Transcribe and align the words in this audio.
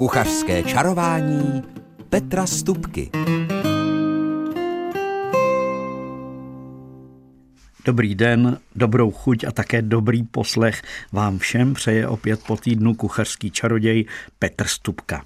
Kuchařské 0.00 0.62
čarování 0.62 1.62
Petra 2.08 2.46
Stupky. 2.46 3.10
Dobrý 7.84 8.14
den, 8.14 8.58
dobrou 8.76 9.10
chuť 9.10 9.44
a 9.44 9.52
také 9.52 9.82
dobrý 9.82 10.22
poslech 10.22 10.82
vám 11.12 11.38
všem 11.38 11.74
přeje 11.74 12.08
opět 12.08 12.40
po 12.46 12.56
týdnu 12.56 12.94
kuchařský 12.94 13.50
čaroděj 13.50 14.04
Petr 14.38 14.66
Stupka. 14.66 15.24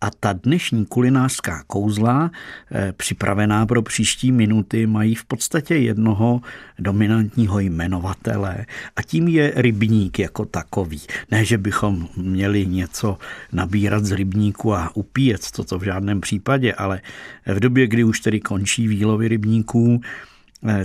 A 0.00 0.10
ta 0.10 0.32
dnešní 0.32 0.86
kulinářská 0.86 1.62
kouzla, 1.66 2.30
eh, 2.72 2.92
připravená 2.96 3.66
pro 3.66 3.82
příští 3.82 4.32
minuty, 4.32 4.86
mají 4.86 5.14
v 5.14 5.24
podstatě 5.24 5.74
jednoho 5.74 6.40
dominantního 6.78 7.60
jmenovatele 7.60 8.66
a 8.96 9.02
tím 9.02 9.28
je 9.28 9.52
rybník 9.56 10.18
jako 10.18 10.44
takový. 10.44 11.00
Ne, 11.30 11.44
že 11.44 11.58
bychom 11.58 12.08
měli 12.16 12.66
něco 12.66 13.18
nabírat 13.52 14.04
z 14.04 14.12
rybníku 14.12 14.74
a 14.74 14.96
upíjet, 14.96 15.50
toto 15.50 15.78
v 15.78 15.82
žádném 15.82 16.20
případě, 16.20 16.72
ale 16.72 17.00
v 17.46 17.60
době, 17.60 17.86
kdy 17.86 18.04
už 18.04 18.20
tedy 18.20 18.40
končí 18.40 18.88
výlovy 18.88 19.28
rybníků, 19.28 20.00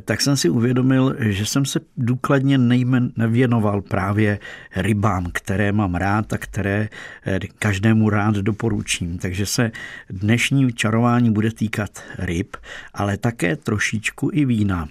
tak 0.05 0.22
jsem 0.22 0.38
si 0.38 0.50
uvědomil, 0.50 1.16
že 1.20 1.45
jsem 1.45 1.66
se 1.66 1.80
důkladně 1.98 2.58
nejmen 2.58 3.12
nevěnoval 3.18 3.81
právě 3.81 4.40
rybám, 4.76 5.27
které 5.34 5.72
mám 5.72 5.95
rád 5.95 6.34
a 6.34 6.38
které 6.38 6.90
eh, 7.26 7.40
každému 7.59 8.09
rád 8.09 8.36
doporučím. 8.36 9.17
Takže 9.17 9.45
se 9.45 9.72
dnešní 10.09 10.73
čarování 10.73 11.31
bude 11.31 11.52
týkat 11.52 12.04
ryb, 12.20 12.58
ale 12.94 13.17
také 13.17 13.55
trošičku 13.55 14.30
i 14.34 14.45
vína 14.45 14.88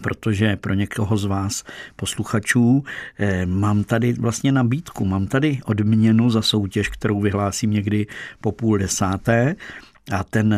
protože 0.00 0.56
pro 0.56 0.74
někoho 0.74 1.16
z 1.16 1.24
vás 1.24 1.64
posluchačů 1.96 2.84
eh, 3.18 3.46
mám 3.46 3.84
tady 3.84 4.12
vlastně 4.12 4.52
nabídku, 4.52 5.04
mám 5.04 5.26
tady 5.26 5.58
odměnu 5.64 6.30
za 6.30 6.42
soutěž, 6.42 6.88
kterou 6.88 7.20
vyhlásím 7.20 7.70
někdy 7.70 8.06
po 8.40 8.52
půl 8.52 8.78
desáté 8.78 9.56
a 10.10 10.24
ten, 10.24 10.54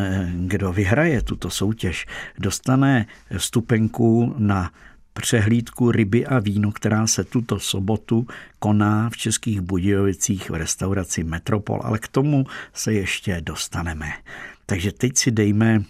kdo 0.47 0.73
vyhraje 0.73 1.23
tuto 1.23 1.50
soutěž, 1.50 2.06
dostane 2.39 3.06
vstupenku 3.39 4.34
na 4.39 4.70
přehlídku 5.14 5.92
ryby 5.92 6.27
a 6.27 6.39
víno, 6.39 6.73
která 6.73 7.06
se 7.06 7.25
tuto 7.25 7.61
sobotu 7.61 8.27
koná 8.59 9.11
v 9.11 9.17
Českých 9.17 9.61
Budějovicích 9.61 10.50
v 10.50 10.55
restauraci 10.55 11.25
Metropol, 11.25 11.81
ale 11.84 11.98
k 11.98 12.09
tomu 12.09 12.47
se 12.72 12.92
ještě 12.92 13.41
dostaneme. 13.41 14.12
Takže 14.67 14.92
teď 14.92 15.17
si 15.17 15.31
dejme 15.31 15.83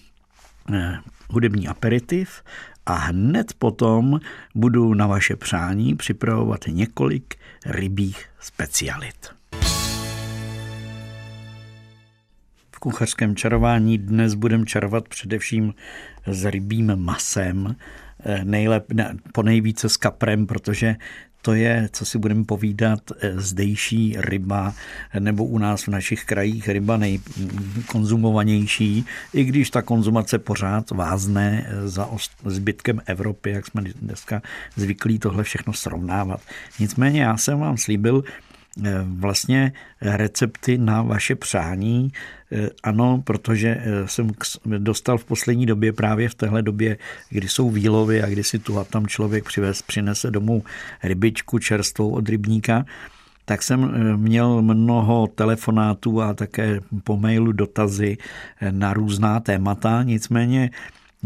eh, 0.73 0.99
hudební 1.31 1.69
aperitiv 1.69 2.43
a 2.87 2.95
hned 2.95 3.53
potom 3.53 4.21
budu 4.55 4.95
na 4.95 5.07
vaše 5.07 5.37
přání 5.37 5.97
připravovat 5.97 6.61
několik 6.69 7.35
rybích 7.67 8.27
specialit. 8.41 9.35
Kuchařském 12.85 13.37
čarování 13.37 13.99
dnes 13.99 14.35
budeme 14.35 14.67
čarovat 14.67 15.09
především 15.09 15.75
s 16.27 16.45
rybím 16.45 16.97
masem, 16.97 17.77
eh, 18.25 18.45
nejlep, 18.45 18.93
ne, 18.93 19.17
po 19.33 19.43
nejvíce 19.43 19.89
s 19.89 19.97
kaprem, 19.97 20.47
protože 20.47 20.97
to 21.43 21.55
je, 21.55 21.89
co 21.93 22.05
si 22.05 22.19
budeme 22.19 22.45
povídat, 22.45 23.01
eh, 23.21 23.41
zdejší 23.41 24.17
ryba, 24.19 24.75
nebo 25.19 25.45
u 25.45 25.59
nás 25.59 25.87
v 25.87 25.89
našich 25.89 26.25
krajích 26.25 26.69
ryba 26.69 26.97
nejkonzumovanější, 26.97 29.05
i 29.33 29.45
když 29.45 29.71
ta 29.71 29.83
konzumace 29.83 30.39
pořád 30.39 30.91
vázne 30.91 31.67
eh, 31.67 31.89
za 31.89 32.11
zbytkem 32.45 33.01
Evropy, 33.07 33.51
jak 33.51 33.67
jsme 33.67 33.83
dneska 33.83 34.43
zvyklí 34.77 35.19
tohle 35.19 35.45
všechno 35.45 35.73
srovnávat. 35.73 36.41
Nicméně 36.79 37.23
já 37.23 37.37
jsem 37.37 37.59
vám 37.59 37.77
slíbil, 37.77 38.25
vlastně 39.05 39.73
recepty 40.01 40.79
na 40.79 41.03
vaše 41.03 41.35
přání. 41.35 42.13
Eh, 42.53 42.69
ano, 42.83 43.23
protože 43.25 43.69
eh, 43.69 44.09
jsem 44.09 44.31
dostal 44.79 45.19
v 45.19 45.25
poslední 45.25 45.67
době 45.67 45.93
právě 45.93 46.29
v 46.29 46.35
téhle 46.35 46.63
době, 46.63 46.99
kdy 47.31 47.49
jsou 47.49 47.71
výlovy 47.71 48.23
a 48.23 48.27
kdy 48.27 48.45
si 48.45 48.59
tu 48.59 48.79
a 48.79 48.85
tam 48.85 49.07
člověk 49.07 49.45
přivez, 49.45 49.83
přinese 49.83 50.31
domů 50.31 50.63
rybičku 51.03 51.59
čerstvou 51.59 52.11
od 52.11 52.29
rybníka, 52.29 52.85
tak 53.45 53.63
jsem 53.63 53.93
měl 54.17 54.63
mnoho 54.63 55.27
telefonátů 55.27 56.23
a 56.23 56.35
také 56.35 56.81
po 57.05 57.17
mailu 57.17 57.53
dotazy 57.53 58.17
na 58.71 58.93
různá 58.93 59.41
témata. 59.41 60.03
Nicméně 60.03 60.71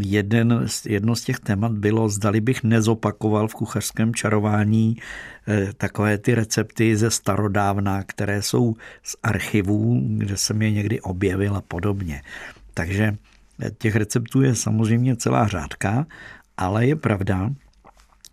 jeden, 0.01 0.67
jedno 0.85 1.15
z 1.15 1.23
těch 1.23 1.39
témat 1.39 1.71
bylo, 1.71 2.09
zdali 2.09 2.41
bych 2.41 2.63
nezopakoval 2.63 3.47
v 3.47 3.53
kuchařském 3.53 4.13
čarování 4.13 4.97
eh, 5.47 5.73
takové 5.77 6.17
ty 6.17 6.35
recepty 6.35 6.97
ze 6.97 7.11
starodávna, 7.11 8.03
které 8.03 8.41
jsou 8.41 8.75
z 9.03 9.15
archivů, 9.23 10.01
kde 10.17 10.37
jsem 10.37 10.61
je 10.61 10.71
někdy 10.71 11.01
objevil 11.01 11.55
a 11.55 11.61
podobně. 11.61 12.21
Takže 12.73 13.17
eh, 13.61 13.71
těch 13.77 13.95
receptů 13.95 14.41
je 14.41 14.55
samozřejmě 14.55 15.15
celá 15.15 15.47
řádka, 15.47 16.05
ale 16.57 16.87
je 16.87 16.95
pravda, 16.95 17.49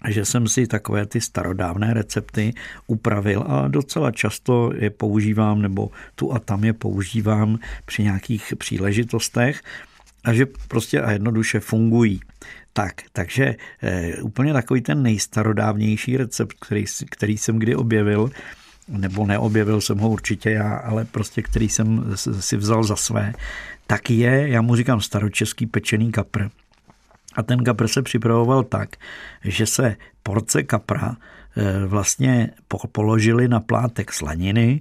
že 0.08 0.24
jsem 0.24 0.48
si 0.48 0.66
takové 0.66 1.06
ty 1.06 1.20
starodávné 1.20 1.94
recepty 1.94 2.54
upravil 2.86 3.44
a 3.46 3.68
docela 3.68 4.10
často 4.10 4.72
je 4.74 4.90
používám 4.90 5.62
nebo 5.62 5.90
tu 6.14 6.32
a 6.32 6.38
tam 6.38 6.64
je 6.64 6.72
používám 6.72 7.58
při 7.84 8.02
nějakých 8.02 8.54
příležitostech 8.58 9.62
a 10.26 10.32
že 10.32 10.46
prostě 10.68 11.00
a 11.00 11.10
jednoduše 11.10 11.60
fungují. 11.60 12.20
Tak, 12.72 12.94
takže 13.12 13.56
e, 13.82 14.16
úplně 14.22 14.52
takový 14.52 14.80
ten 14.80 15.02
nejstarodávnější 15.02 16.16
recept, 16.16 16.56
který, 16.60 16.84
který 17.10 17.38
jsem 17.38 17.58
kdy 17.58 17.76
objevil, 17.76 18.30
nebo 18.88 19.26
neobjevil 19.26 19.80
jsem 19.80 19.98
ho 19.98 20.08
určitě 20.08 20.50
já, 20.50 20.74
ale 20.74 21.04
prostě 21.04 21.42
který 21.42 21.68
jsem 21.68 22.14
si 22.40 22.56
vzal 22.56 22.84
za 22.84 22.96
své, 22.96 23.32
tak 23.86 24.10
je, 24.10 24.48
já 24.48 24.62
mu 24.62 24.76
říkám 24.76 25.00
staročeský 25.00 25.66
pečený 25.66 26.12
kapr. 26.12 26.48
A 27.34 27.42
ten 27.42 27.64
kapr 27.64 27.88
se 27.88 28.02
připravoval 28.02 28.62
tak, 28.62 28.96
že 29.44 29.66
se 29.66 29.96
porce 30.22 30.62
kapra 30.62 31.16
eh, 31.56 31.86
vlastně 31.86 32.50
položili 32.92 33.48
na 33.48 33.60
plátek 33.60 34.12
slaniny, 34.12 34.80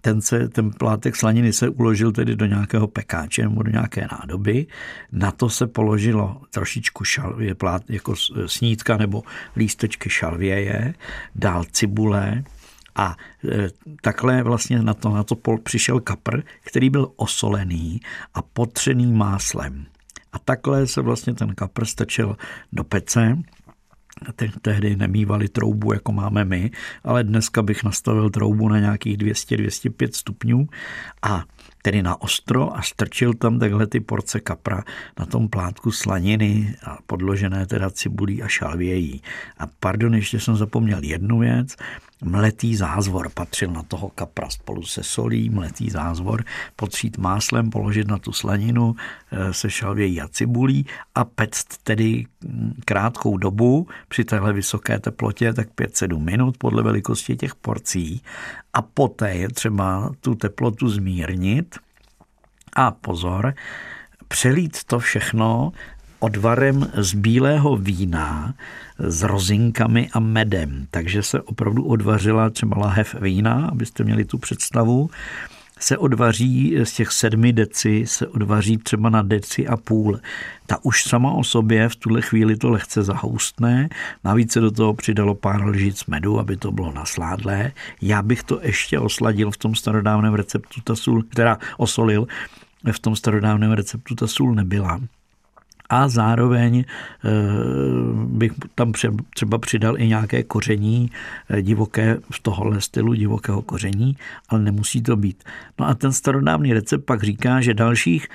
ten, 0.00 0.20
se, 0.20 0.48
ten 0.48 0.70
plátek 0.70 1.16
slaniny 1.16 1.52
se 1.52 1.68
uložil 1.68 2.12
tedy 2.12 2.36
do 2.36 2.46
nějakého 2.46 2.86
pekáče 2.86 3.42
nebo 3.42 3.62
do 3.62 3.70
nějaké 3.70 4.08
nádoby. 4.12 4.66
Na 5.12 5.30
to 5.30 5.48
se 5.48 5.66
položilo 5.66 6.42
trošičku 6.50 7.04
šalvě, 7.04 7.54
plát, 7.54 7.82
jako 7.90 8.14
snídka 8.46 8.96
nebo 8.96 9.22
lístečky 9.56 10.10
šalvěje, 10.10 10.94
dál 11.34 11.64
cibule, 11.64 12.44
a 12.96 13.16
e, 13.48 13.70
takhle 14.02 14.42
vlastně 14.42 14.82
na 14.82 14.94
to, 14.94 15.08
na 15.08 15.22
to 15.22 15.36
přišel 15.62 16.00
kapr, 16.00 16.42
který 16.64 16.90
byl 16.90 17.12
osolený 17.16 18.00
a 18.34 18.42
potřený 18.42 19.12
máslem. 19.12 19.86
A 20.32 20.38
takhle 20.38 20.86
se 20.86 21.00
vlastně 21.00 21.34
ten 21.34 21.54
kapr 21.54 21.84
strčil 21.84 22.36
do 22.72 22.84
pece 22.84 23.38
tehdy 24.62 24.96
nemývali 24.96 25.48
troubu, 25.48 25.92
jako 25.92 26.12
máme 26.12 26.44
my, 26.44 26.70
ale 27.04 27.24
dneska 27.24 27.62
bych 27.62 27.84
nastavil 27.84 28.30
troubu 28.30 28.68
na 28.68 28.78
nějakých 28.78 29.18
200-205 29.18 30.08
stupňů 30.12 30.68
a 31.22 31.44
tedy 31.82 32.02
na 32.02 32.20
ostro 32.20 32.76
a 32.76 32.82
strčil 32.82 33.34
tam 33.34 33.58
takhle 33.58 33.86
ty 33.86 34.00
porce 34.00 34.40
kapra 34.40 34.84
na 35.18 35.26
tom 35.26 35.48
plátku 35.48 35.92
slaniny 35.92 36.74
a 36.84 36.98
podložené 37.06 37.66
teda 37.66 37.90
cibulí 37.90 38.42
a 38.42 38.48
šalvějí. 38.48 39.22
A 39.58 39.66
pardon, 39.80 40.14
ještě 40.14 40.40
jsem 40.40 40.56
zapomněl 40.56 40.98
jednu 41.02 41.38
věc, 41.38 41.76
Mletý 42.22 42.76
zázvor 42.76 43.30
patřil 43.34 43.70
na 43.70 43.82
toho 43.82 44.08
kapra 44.08 44.50
spolu 44.50 44.82
se 44.82 45.02
solí, 45.02 45.50
mletý 45.50 45.90
zázvor, 45.90 46.44
potřít 46.76 47.18
máslem, 47.18 47.70
položit 47.70 48.08
na 48.08 48.18
tu 48.18 48.32
slaninu 48.32 48.96
eh, 49.32 49.52
se 49.52 49.70
šalvějí 49.70 50.20
a 50.20 50.28
cibulí 50.28 50.86
a 51.14 51.24
pect 51.24 51.82
tedy 51.82 52.26
mm, 52.44 52.74
krátkou 52.84 53.36
dobu 53.36 53.88
při 54.08 54.24
téhle 54.24 54.52
vysoké 54.52 54.98
teplotě, 54.98 55.52
tak 55.52 55.68
5-7 55.68 56.18
minut 56.18 56.58
podle 56.58 56.82
velikosti 56.82 57.36
těch 57.36 57.54
porcí. 57.54 58.22
A 58.72 58.82
poté 58.82 59.34
je 59.34 59.48
třeba 59.48 60.12
tu 60.20 60.34
teplotu 60.34 60.88
zmírnit. 60.88 61.78
A 62.76 62.90
pozor, 62.90 63.54
přelít 64.28 64.84
to 64.84 64.98
všechno 64.98 65.72
odvarem 66.20 66.90
z 66.94 67.14
bílého 67.14 67.76
vína 67.76 68.54
s 68.98 69.22
rozinkami 69.22 70.08
a 70.12 70.20
medem. 70.20 70.86
Takže 70.90 71.22
se 71.22 71.40
opravdu 71.40 71.84
odvařila 71.84 72.50
třeba 72.50 72.78
lahev 72.78 73.14
vína, 73.20 73.68
abyste 73.72 74.04
měli 74.04 74.24
tu 74.24 74.38
představu 74.38 75.10
se 75.80 75.98
odvaří 75.98 76.76
z 76.84 76.92
těch 76.92 77.12
sedmi 77.12 77.52
deci, 77.52 78.04
se 78.06 78.26
odvaří 78.26 78.76
třeba 78.76 79.10
na 79.10 79.22
deci 79.22 79.68
a 79.68 79.76
půl. 79.76 80.20
Ta 80.66 80.84
už 80.84 81.02
sama 81.02 81.32
o 81.32 81.44
sobě 81.44 81.88
v 81.88 81.96
tuhle 81.96 82.22
chvíli 82.22 82.56
to 82.56 82.70
lehce 82.70 83.02
zahoustne, 83.02 83.88
navíc 84.24 84.52
se 84.52 84.60
do 84.60 84.70
toho 84.70 84.94
přidalo 84.94 85.34
pár 85.34 85.64
lžic 85.64 86.06
medu, 86.06 86.38
aby 86.38 86.56
to 86.56 86.72
bylo 86.72 86.92
nasládlé. 86.92 87.72
Já 88.02 88.22
bych 88.22 88.42
to 88.42 88.60
ještě 88.62 88.98
osladil 88.98 89.50
v 89.50 89.56
tom 89.56 89.74
starodávném 89.74 90.34
receptu, 90.34 90.80
ta 90.84 90.96
sůl, 90.96 91.22
která 91.22 91.58
osolil, 91.76 92.26
v 92.92 92.98
tom 92.98 93.16
starodávném 93.16 93.72
receptu 93.72 94.14
ta 94.14 94.26
sůl 94.26 94.54
nebyla 94.54 95.00
a 95.90 96.08
zároveň 96.08 96.84
eh, 96.84 97.28
bych 98.26 98.52
tam 98.74 98.92
třeba 99.34 99.58
přidal 99.58 100.00
i 100.00 100.08
nějaké 100.08 100.42
koření 100.42 101.10
eh, 101.50 101.62
divoké, 101.62 102.18
v 102.32 102.40
tohohle 102.42 102.80
stylu 102.80 103.14
divokého 103.14 103.62
koření, 103.62 104.16
ale 104.48 104.60
nemusí 104.60 105.02
to 105.02 105.16
být. 105.16 105.44
No 105.78 105.88
a 105.88 105.94
ten 105.94 106.12
starodávný 106.12 106.72
recept 106.72 107.04
pak 107.04 107.22
říká, 107.22 107.60
že 107.60 107.74
dalších 107.74 108.28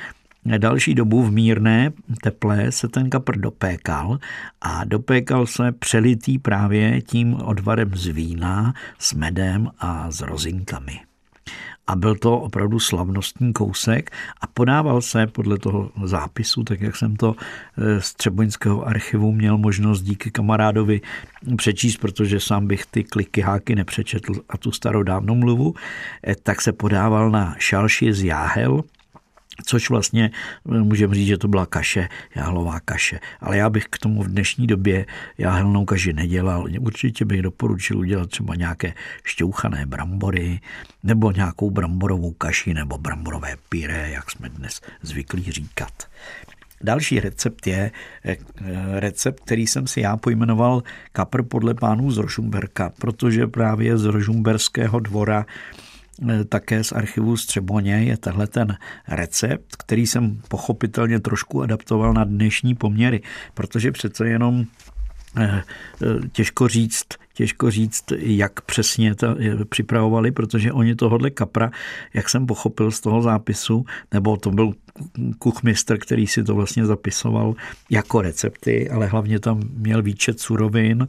Další 0.57 0.95
dobu 0.95 1.23
v 1.23 1.31
mírné 1.31 1.91
teple 2.21 2.71
se 2.71 2.87
ten 2.87 3.09
kapr 3.09 3.37
dopékal 3.37 4.19
a 4.61 4.83
dopékal 4.83 5.47
se 5.47 5.71
přelitý 5.71 6.39
právě 6.39 7.01
tím 7.01 7.33
odvarem 7.33 7.91
z 7.95 8.07
vína, 8.07 8.73
s 8.99 9.13
medem 9.13 9.69
a 9.79 10.11
s 10.11 10.21
rozinkami 10.21 10.99
a 11.87 11.95
byl 11.95 12.15
to 12.15 12.39
opravdu 12.39 12.79
slavnostní 12.79 13.53
kousek 13.53 14.11
a 14.41 14.47
podával 14.47 15.01
se 15.01 15.27
podle 15.27 15.57
toho 15.57 15.91
zápisu, 16.03 16.63
tak 16.63 16.81
jak 16.81 16.95
jsem 16.95 17.15
to 17.15 17.35
eh, 17.77 18.01
z 18.01 18.13
Třeboňského 18.13 18.87
archivu 18.87 19.31
měl 19.31 19.57
možnost 19.57 20.01
díky 20.01 20.31
kamarádovi 20.31 21.01
přečíst, 21.57 21.97
protože 21.97 22.39
sám 22.39 22.67
bych 22.67 22.85
ty 22.85 23.03
kliky 23.03 23.41
háky 23.41 23.75
nepřečetl 23.75 24.33
a 24.49 24.57
tu 24.57 24.71
starodávnou 24.71 25.35
mluvu, 25.35 25.73
eh, 26.27 26.35
tak 26.43 26.61
se 26.61 26.71
podával 26.71 27.31
na 27.31 27.55
šalši 27.57 28.13
z 28.13 28.23
jáhel, 28.23 28.83
což 29.63 29.89
vlastně 29.89 30.31
eh, 30.71 30.77
můžeme 30.77 31.15
říct, 31.15 31.27
že 31.27 31.37
to 31.37 31.47
byla 31.47 31.65
kaše, 31.65 32.09
jáhlová 32.35 32.79
kaše. 32.79 33.19
Ale 33.41 33.57
já 33.57 33.69
bych 33.69 33.85
k 33.89 33.97
tomu 33.97 34.23
v 34.23 34.27
dnešní 34.27 34.67
době 34.67 35.05
jáhelnou 35.37 35.85
kaši 35.85 36.13
nedělal. 36.13 36.67
Určitě 36.79 37.25
bych 37.25 37.41
doporučil 37.41 37.99
udělat 37.99 38.29
třeba 38.29 38.55
nějaké 38.55 38.93
šťouchané 39.23 39.85
brambory, 39.85 40.59
nebo 41.03 41.31
nějakou 41.31 41.71
bramborovou 41.71 42.31
kaši, 42.31 42.73
nebo 42.73 42.97
bramborové 42.97 43.55
pyré, 43.69 44.09
jak 44.11 44.31
jsme 44.31 44.49
dnes 44.49 44.81
zvyklí 45.01 45.51
říkat. 45.51 46.07
Další 46.81 47.19
recept 47.19 47.67
je 47.67 47.91
eh, 48.25 48.37
recept, 48.99 49.39
který 49.39 49.67
jsem 49.67 49.87
si 49.87 50.01
já 50.01 50.17
pojmenoval 50.17 50.83
kapr 51.11 51.43
podle 51.43 51.73
pánů 51.73 52.11
z 52.11 52.17
Rožumberka, 52.17 52.91
protože 52.99 53.47
právě 53.47 53.97
z 53.97 54.05
Rožumberského 54.05 54.99
dvora 54.99 55.45
také 56.49 56.83
z 56.83 56.91
archivu 56.91 57.37
Střeboně 57.37 57.93
je 57.93 58.17
tenhle 58.17 58.47
ten 58.47 58.77
recept, 59.07 59.75
který 59.75 60.07
jsem 60.07 60.41
pochopitelně 60.47 61.19
trošku 61.19 61.61
adaptoval 61.61 62.13
na 62.13 62.23
dnešní 62.23 62.75
poměry, 62.75 63.21
protože 63.53 63.91
přece 63.91 64.27
jenom 64.27 64.65
eh, 65.37 65.63
eh, 66.03 66.27
těžko 66.31 66.67
říct, 66.67 67.05
těžko 67.33 67.71
říct, 67.71 68.03
jak 68.17 68.61
přesně 68.61 69.15
to 69.15 69.35
připravovali, 69.69 70.31
protože 70.31 70.71
oni 70.71 70.95
tohohle 70.95 71.29
kapra, 71.29 71.71
jak 72.13 72.29
jsem 72.29 72.45
pochopil 72.45 72.91
z 72.91 72.99
toho 72.99 73.21
zápisu, 73.21 73.85
nebo 74.13 74.37
to 74.37 74.51
byl 74.51 74.73
kuchmistr, 75.39 75.97
který 75.97 76.27
si 76.27 76.43
to 76.43 76.55
vlastně 76.55 76.85
zapisoval 76.85 77.53
jako 77.89 78.21
recepty, 78.21 78.89
ale 78.89 79.07
hlavně 79.07 79.39
tam 79.39 79.61
měl 79.73 80.01
výčet 80.01 80.39
surovin, 80.39 81.07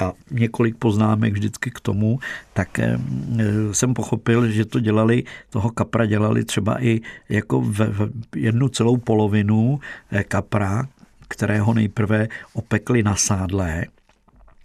a 0.00 0.12
několik 0.30 0.76
poznámek 0.76 1.32
vždycky 1.32 1.70
k 1.70 1.80
tomu, 1.80 2.18
tak 2.52 2.78
eh, 2.78 2.98
jsem 3.72 3.94
pochopil, 3.94 4.50
že 4.50 4.64
to 4.64 4.80
dělali, 4.80 5.24
toho 5.50 5.70
kapra 5.70 6.06
dělali 6.06 6.44
třeba 6.44 6.82
i 6.82 7.00
jako 7.28 7.60
v, 7.60 8.10
jednu 8.36 8.68
celou 8.68 8.96
polovinu 8.96 9.80
eh, 10.10 10.24
kapra, 10.24 10.88
kterého 11.28 11.74
nejprve 11.74 12.28
opekli 12.52 13.02
na 13.02 13.16
sádle 13.16 13.86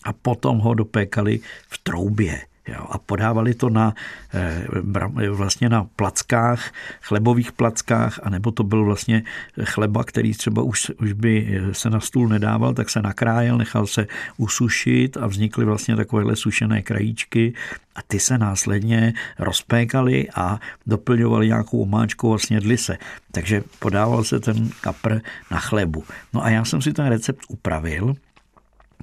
a 0.04 0.14
potom 0.14 0.60
ho 0.60 0.74
dopékali 0.74 1.40
v 1.70 1.78
troubě. 1.78 2.42
Jo, 2.72 2.86
a 2.90 2.98
podávali 2.98 3.54
to 3.54 3.70
na, 3.70 3.94
eh, 4.34 5.30
vlastně 5.30 5.70
na 5.70 5.84
plackách, 5.84 6.72
chlebových 7.02 7.52
plackách, 7.52 8.20
anebo 8.24 8.52
to 8.52 8.64
byl 8.64 8.86
vlastně 8.86 9.24
chleba, 9.64 10.04
který 10.04 10.34
třeba 10.34 10.62
už, 10.62 10.92
už 11.02 11.14
by 11.14 11.62
se 11.72 11.90
na 11.90 12.00
stůl 12.00 12.28
nedával, 12.28 12.74
tak 12.74 12.90
se 12.90 13.02
nakrájel, 13.02 13.58
nechal 13.58 13.88
se 13.88 14.08
usušit 14.38 15.18
a 15.18 15.28
vznikly 15.28 15.66
vlastně 15.66 15.96
takovéhle 15.96 16.36
sušené 16.36 16.82
krajíčky 16.82 17.54
a 17.96 18.00
ty 18.08 18.20
se 18.20 18.38
následně 18.38 19.14
rozpékaly 19.40 20.28
a 20.36 20.60
doplňovaly 20.88 21.48
nějakou 21.48 21.82
omáčkou 21.82 22.34
a 22.34 22.38
snědli 22.38 22.78
se. 22.78 22.98
Takže 23.32 23.64
podával 23.80 24.24
se 24.24 24.40
ten 24.40 24.70
kapr 24.82 25.20
na 25.52 25.60
chlebu. 25.60 26.04
No 26.34 26.44
a 26.44 26.50
já 26.50 26.66
jsem 26.66 26.82
si 26.82 26.94
ten 26.94 27.08
recept 27.08 27.42
upravil, 27.48 28.16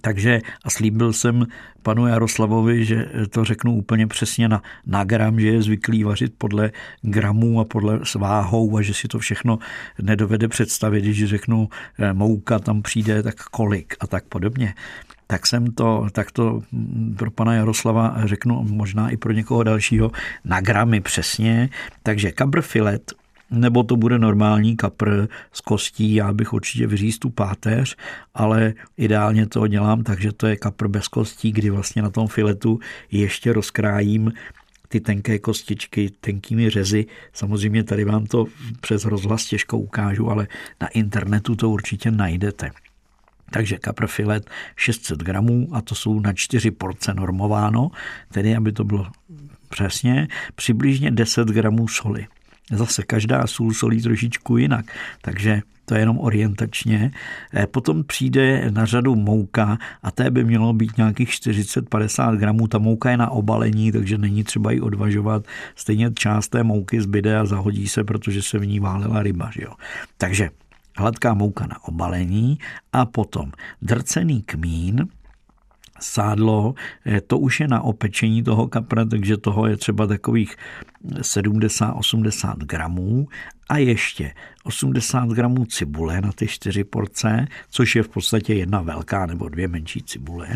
takže 0.00 0.40
a 0.64 0.70
slíbil 0.70 1.12
jsem 1.12 1.46
panu 1.82 2.06
Jaroslavovi, 2.06 2.84
že 2.84 3.06
to 3.30 3.44
řeknu 3.44 3.74
úplně 3.74 4.06
přesně 4.06 4.48
na, 4.48 4.62
na 4.86 5.04
gram, 5.04 5.40
že 5.40 5.48
je 5.48 5.62
zvyklý 5.62 6.04
vařit 6.04 6.32
podle 6.38 6.70
gramů 7.02 7.60
a 7.60 7.64
podle 7.64 8.00
sváhou 8.02 8.76
a 8.76 8.82
že 8.82 8.94
si 8.94 9.08
to 9.08 9.18
všechno 9.18 9.58
nedovede 10.02 10.48
představit, 10.48 11.00
když 11.00 11.24
řeknu 11.24 11.68
eh, 11.98 12.12
mouka 12.12 12.58
tam 12.58 12.82
přijde, 12.82 13.22
tak 13.22 13.44
kolik 13.44 13.96
a 14.00 14.06
tak 14.06 14.24
podobně 14.24 14.74
tak 15.30 15.46
jsem 15.46 15.66
to, 15.66 16.06
tak 16.12 16.32
to 16.32 16.62
pro 17.16 17.30
pana 17.30 17.54
Jaroslava 17.54 18.16
řeknu 18.24 18.64
možná 18.64 19.10
i 19.10 19.16
pro 19.16 19.32
někoho 19.32 19.62
dalšího 19.62 20.10
na 20.44 20.60
gramy 20.60 21.00
přesně. 21.00 21.68
Takže 22.02 22.32
kabrfilet 22.32 23.12
nebo 23.50 23.82
to 23.82 23.96
bude 23.96 24.18
normální 24.18 24.76
kapr 24.76 25.26
z 25.52 25.60
kostí, 25.60 26.14
já 26.14 26.32
bych 26.32 26.52
určitě 26.52 26.86
vyřízt 26.86 27.20
tu 27.20 27.30
páteř, 27.30 27.96
ale 28.34 28.74
ideálně 28.96 29.46
to 29.46 29.66
dělám 29.66 30.02
tak, 30.02 30.20
že 30.20 30.32
to 30.32 30.46
je 30.46 30.56
kapr 30.56 30.88
bez 30.88 31.08
kostí, 31.08 31.52
kdy 31.52 31.70
vlastně 31.70 32.02
na 32.02 32.10
tom 32.10 32.26
filetu 32.28 32.80
ještě 33.10 33.52
rozkrájím 33.52 34.32
ty 34.88 35.00
tenké 35.00 35.38
kostičky 35.38 36.10
tenkými 36.20 36.70
řezy. 36.70 37.06
Samozřejmě 37.32 37.84
tady 37.84 38.04
vám 38.04 38.26
to 38.26 38.46
přes 38.80 39.04
rozhlas 39.04 39.44
těžko 39.44 39.78
ukážu, 39.78 40.30
ale 40.30 40.46
na 40.80 40.88
internetu 40.88 41.56
to 41.56 41.70
určitě 41.70 42.10
najdete. 42.10 42.70
Takže 43.50 43.76
kaprfilet 43.76 44.50
600 44.76 45.18
gramů 45.18 45.68
a 45.72 45.80
to 45.80 45.94
jsou 45.94 46.20
na 46.20 46.32
4 46.32 46.70
porce 46.70 47.14
normováno, 47.14 47.90
tedy 48.32 48.56
aby 48.56 48.72
to 48.72 48.84
bylo 48.84 49.06
přesně, 49.68 50.28
přibližně 50.54 51.10
10 51.10 51.48
gramů 51.48 51.88
soli. 51.88 52.26
Zase 52.72 53.02
každá 53.02 53.46
sůl 53.46 53.74
solí 53.74 54.02
trošičku 54.02 54.56
jinak, 54.56 54.86
takže 55.22 55.62
to 55.88 55.94
je 55.94 56.00
jenom 56.00 56.18
orientačně. 56.18 57.10
Eh, 57.54 57.66
potom 57.66 58.04
přijde 58.04 58.70
na 58.70 58.84
řadu 58.84 59.14
mouka 59.14 59.78
a 60.02 60.10
té 60.10 60.30
by 60.30 60.44
mělo 60.44 60.72
být 60.72 60.96
nějakých 60.96 61.30
40-50 61.30 62.36
gramů. 62.36 62.68
Ta 62.68 62.78
mouka 62.78 63.10
je 63.10 63.16
na 63.16 63.30
obalení, 63.30 63.92
takže 63.92 64.18
není 64.18 64.44
třeba 64.44 64.70
ji 64.70 64.80
odvažovat. 64.80 65.44
Stejně 65.76 66.10
část 66.10 66.48
té 66.48 66.62
mouky 66.62 67.00
zbyde 67.00 67.38
a 67.38 67.46
zahodí 67.46 67.88
se, 67.88 68.04
protože 68.04 68.42
se 68.42 68.58
v 68.58 68.66
ní 68.66 68.80
válela 68.80 69.22
ryba. 69.22 69.50
Že 69.54 69.62
jo? 69.62 69.72
Takže 70.18 70.50
hladká 70.96 71.34
mouka 71.34 71.66
na 71.66 71.84
obalení 71.84 72.58
a 72.92 73.06
potom 73.06 73.52
drcený 73.82 74.42
kmín, 74.42 75.08
sádlo, 76.00 76.74
eh, 77.06 77.20
to 77.20 77.38
už 77.38 77.60
je 77.60 77.68
na 77.68 77.80
opečení 77.80 78.42
toho 78.42 78.68
kapra, 78.68 79.04
takže 79.04 79.36
toho 79.36 79.66
je 79.66 79.76
třeba 79.76 80.06
takových 80.06 80.56
70-80 81.20 82.58
gramů 82.58 83.28
a 83.68 83.78
ještě 83.78 84.32
80 84.64 85.28
gramů 85.28 85.64
cibule 85.64 86.20
na 86.20 86.32
ty 86.32 86.46
čtyři 86.46 86.84
porce, 86.84 87.46
což 87.70 87.96
je 87.96 88.02
v 88.02 88.08
podstatě 88.08 88.54
jedna 88.54 88.82
velká 88.82 89.26
nebo 89.26 89.48
dvě 89.48 89.68
menší 89.68 90.02
cibule. 90.02 90.48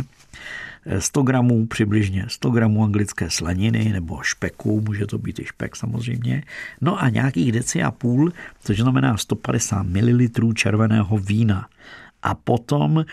100 0.99 1.21
eh, 1.21 1.25
gramů 1.25 1.67
přibližně 1.67 2.25
100 2.29 2.51
gramů 2.51 2.85
anglické 2.85 3.31
slaniny 3.31 3.93
nebo 3.93 4.23
špeku, 4.23 4.81
může 4.81 5.07
to 5.07 5.19
být 5.19 5.39
i 5.39 5.45
špek 5.45 5.77
samozřejmě. 5.77 6.43
No 6.81 7.03
a 7.03 7.09
nějakých 7.09 7.53
deci 7.53 7.83
a 7.83 7.91
půl, 7.91 8.33
což 8.61 8.81
znamená 8.81 9.17
150 9.17 9.83
ml 9.83 10.53
červeného 10.55 11.19
vína. 11.19 11.67
A 12.23 12.35
potom 12.35 13.05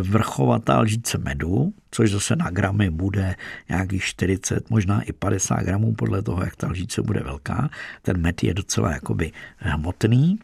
vrchovatá 0.00 0.80
lžíce 0.80 1.18
medu, 1.18 1.72
což 1.90 2.10
zase 2.10 2.36
na 2.36 2.50
gramy 2.50 2.90
bude 2.90 3.34
nějakých 3.68 4.04
40, 4.04 4.70
možná 4.70 5.02
i 5.02 5.12
50 5.12 5.62
gramů 5.62 5.94
podle 5.94 6.22
toho, 6.22 6.42
jak 6.42 6.56
ta 6.56 6.68
lžíce 6.68 7.02
bude 7.02 7.20
velká. 7.20 7.70
Ten 8.02 8.20
med 8.20 8.42
je 8.42 8.54
docela 8.54 8.92
jakoby 8.92 9.32
hmotný. 9.58 10.38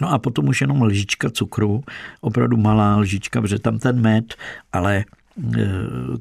No 0.00 0.12
a 0.12 0.18
potom 0.18 0.48
už 0.48 0.60
jenom 0.60 0.82
lžička 0.82 1.30
cukru, 1.30 1.84
opravdu 2.20 2.56
malá 2.56 2.96
lžička, 2.96 3.40
protože 3.40 3.58
tam 3.58 3.78
ten 3.78 4.00
med, 4.00 4.34
ale 4.72 5.04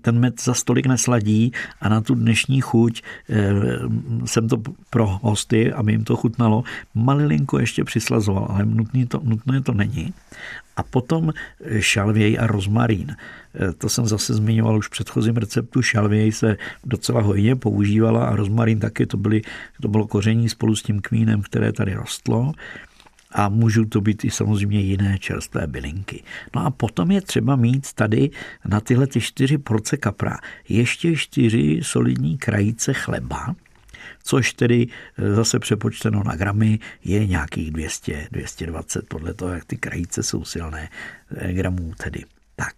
ten 0.02 0.20
med 0.20 0.42
za 0.42 0.54
stolik 0.54 0.86
nesladí 0.86 1.52
a 1.82 1.90
na 1.90 2.02
tu 2.02 2.16
dnešní 2.16 2.62
chuť 2.62 3.02
e, 3.02 3.04
jsem 4.26 4.48
to 4.48 4.58
pro 4.90 5.20
hosty, 5.22 5.74
aby 5.74 5.92
jim 5.92 6.04
to 6.04 6.16
chutnalo, 6.16 6.64
malilinko 6.96 7.60
ještě 7.60 7.84
přislazoval, 7.84 8.48
ale 8.50 8.66
nutné 8.66 9.06
to, 9.06 9.22
nutné 9.24 9.62
to 9.62 9.74
není. 9.74 10.14
A 10.78 10.84
potom 10.84 11.34
šalvěj 11.80 12.38
a 12.40 12.48
rozmarín. 12.48 13.16
To 13.78 13.90
jsem 13.90 14.06
zase 14.06 14.34
zmiňoval 14.34 14.78
už 14.78 14.88
v 14.88 14.90
předchozím 14.90 15.38
receptu. 15.38 15.82
Šalvěj 15.82 16.32
se 16.32 16.58
docela 16.84 17.22
hojně 17.22 17.56
používala 17.56 18.26
a 18.26 18.36
rozmarín 18.36 18.80
taky. 18.80 19.06
To, 19.06 19.18
byly, 19.18 19.42
to 19.82 19.88
bylo 19.88 20.08
koření 20.08 20.50
spolu 20.50 20.76
s 20.76 20.84
tím 20.84 21.02
kmínem, 21.02 21.42
které 21.42 21.72
tady 21.72 21.94
rostlo 21.94 22.52
a 23.32 23.50
můžou 23.50 23.86
to 23.86 24.02
být 24.02 24.26
i 24.26 24.32
samozřejmě 24.32 24.80
jiné 24.80 25.20
čerstvé 25.20 25.68
bylinky. 25.68 26.24
No 26.56 26.66
a 26.66 26.72
potom 26.72 27.12
je 27.12 27.22
třeba 27.22 27.56
mít 27.56 27.94
tady 27.94 28.30
na 28.66 28.80
tyhle 28.80 29.08
ty 29.08 29.22
čtyři 29.22 29.58
porce 29.58 29.98
kapra 29.98 30.38
ještě 30.70 31.16
čtyři 31.16 31.80
solidní 31.84 32.38
krajice 32.38 32.94
chleba, 32.94 33.56
což 34.24 34.54
tedy 34.54 34.88
eh, 35.18 35.36
zase 35.36 35.60
přepočteno 35.60 36.24
na 36.24 36.36
gramy 36.36 36.80
je 37.04 37.28
nějakých 37.28 37.72
200, 37.72 38.28
220 38.32 39.08
podle 39.08 39.34
toho, 39.34 39.52
jak 39.52 39.66
ty 39.66 39.78
krajice 39.78 40.24
jsou 40.24 40.46
silné 40.46 40.90
eh, 41.36 41.54
gramů 41.54 41.94
tedy. 41.98 42.24
Tak, 42.56 42.76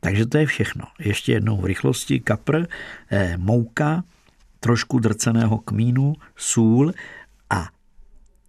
takže 0.00 0.26
to 0.26 0.38
je 0.38 0.46
všechno. 0.46 0.84
Ještě 0.98 1.32
jednou 1.32 1.60
v 1.60 1.64
rychlosti 1.64 2.20
kapr, 2.20 2.66
eh, 3.10 3.36
mouka, 3.36 4.04
trošku 4.60 4.98
drceného 4.98 5.58
kmínu, 5.58 6.14
sůl 6.36 6.92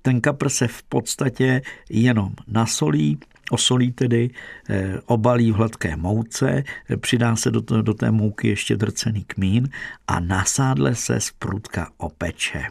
ten 0.05 0.21
kapr 0.21 0.49
se 0.49 0.67
v 0.67 0.83
podstatě 0.83 1.61
jenom 1.89 2.33
nasolí, 2.47 3.17
osolí 3.51 3.91
tedy, 3.91 4.29
eh, 4.69 4.99
obalí 5.05 5.51
v 5.51 5.55
hladké 5.55 5.95
mouce, 5.95 6.63
přidá 6.97 7.35
se 7.35 7.51
do, 7.51 7.61
to, 7.61 7.81
do 7.81 7.93
té 7.93 8.11
mouky 8.11 8.47
ještě 8.47 8.77
drcený 8.77 9.23
kmín 9.23 9.69
a 10.07 10.19
nasádle 10.19 10.95
se 10.95 11.19
z 11.19 11.31
prudka 11.39 11.89
opeče. 11.97 12.63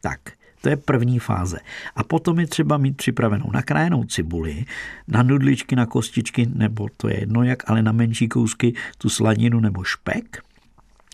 Tak, 0.00 0.20
to 0.60 0.68
je 0.68 0.76
první 0.76 1.18
fáze. 1.18 1.58
A 1.96 2.04
potom 2.04 2.38
je 2.38 2.46
třeba 2.46 2.78
mít 2.78 2.96
připravenou 2.96 3.50
nakrájenou 3.52 4.04
cibuli, 4.04 4.64
na 5.08 5.22
nudličky, 5.22 5.76
na 5.76 5.86
kostičky, 5.86 6.46
nebo 6.54 6.86
to 6.96 7.08
je 7.08 7.20
jedno 7.20 7.42
jak, 7.42 7.70
ale 7.70 7.82
na 7.82 7.92
menší 7.92 8.28
kousky 8.28 8.74
tu 8.98 9.08
slaninu 9.08 9.60
nebo 9.60 9.84
špek. 9.84 10.38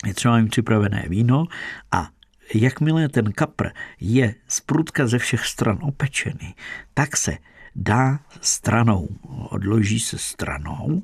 Je 0.07 0.15
třeba 0.15 0.39
mít 0.39 0.51
připravené 0.51 1.05
víno 1.09 1.47
a 1.93 2.09
jakmile 2.55 3.09
ten 3.09 3.33
kapr 3.33 3.69
je 4.01 4.35
z 4.49 4.61
prudka 4.61 5.07
ze 5.07 5.19
všech 5.19 5.47
stran 5.47 5.79
opečený, 5.83 6.55
tak 6.95 7.17
se 7.17 7.39
dá 7.77 8.21
stranou, 8.41 9.09
odloží 9.51 10.01
se 10.01 10.19
stranou, 10.19 11.03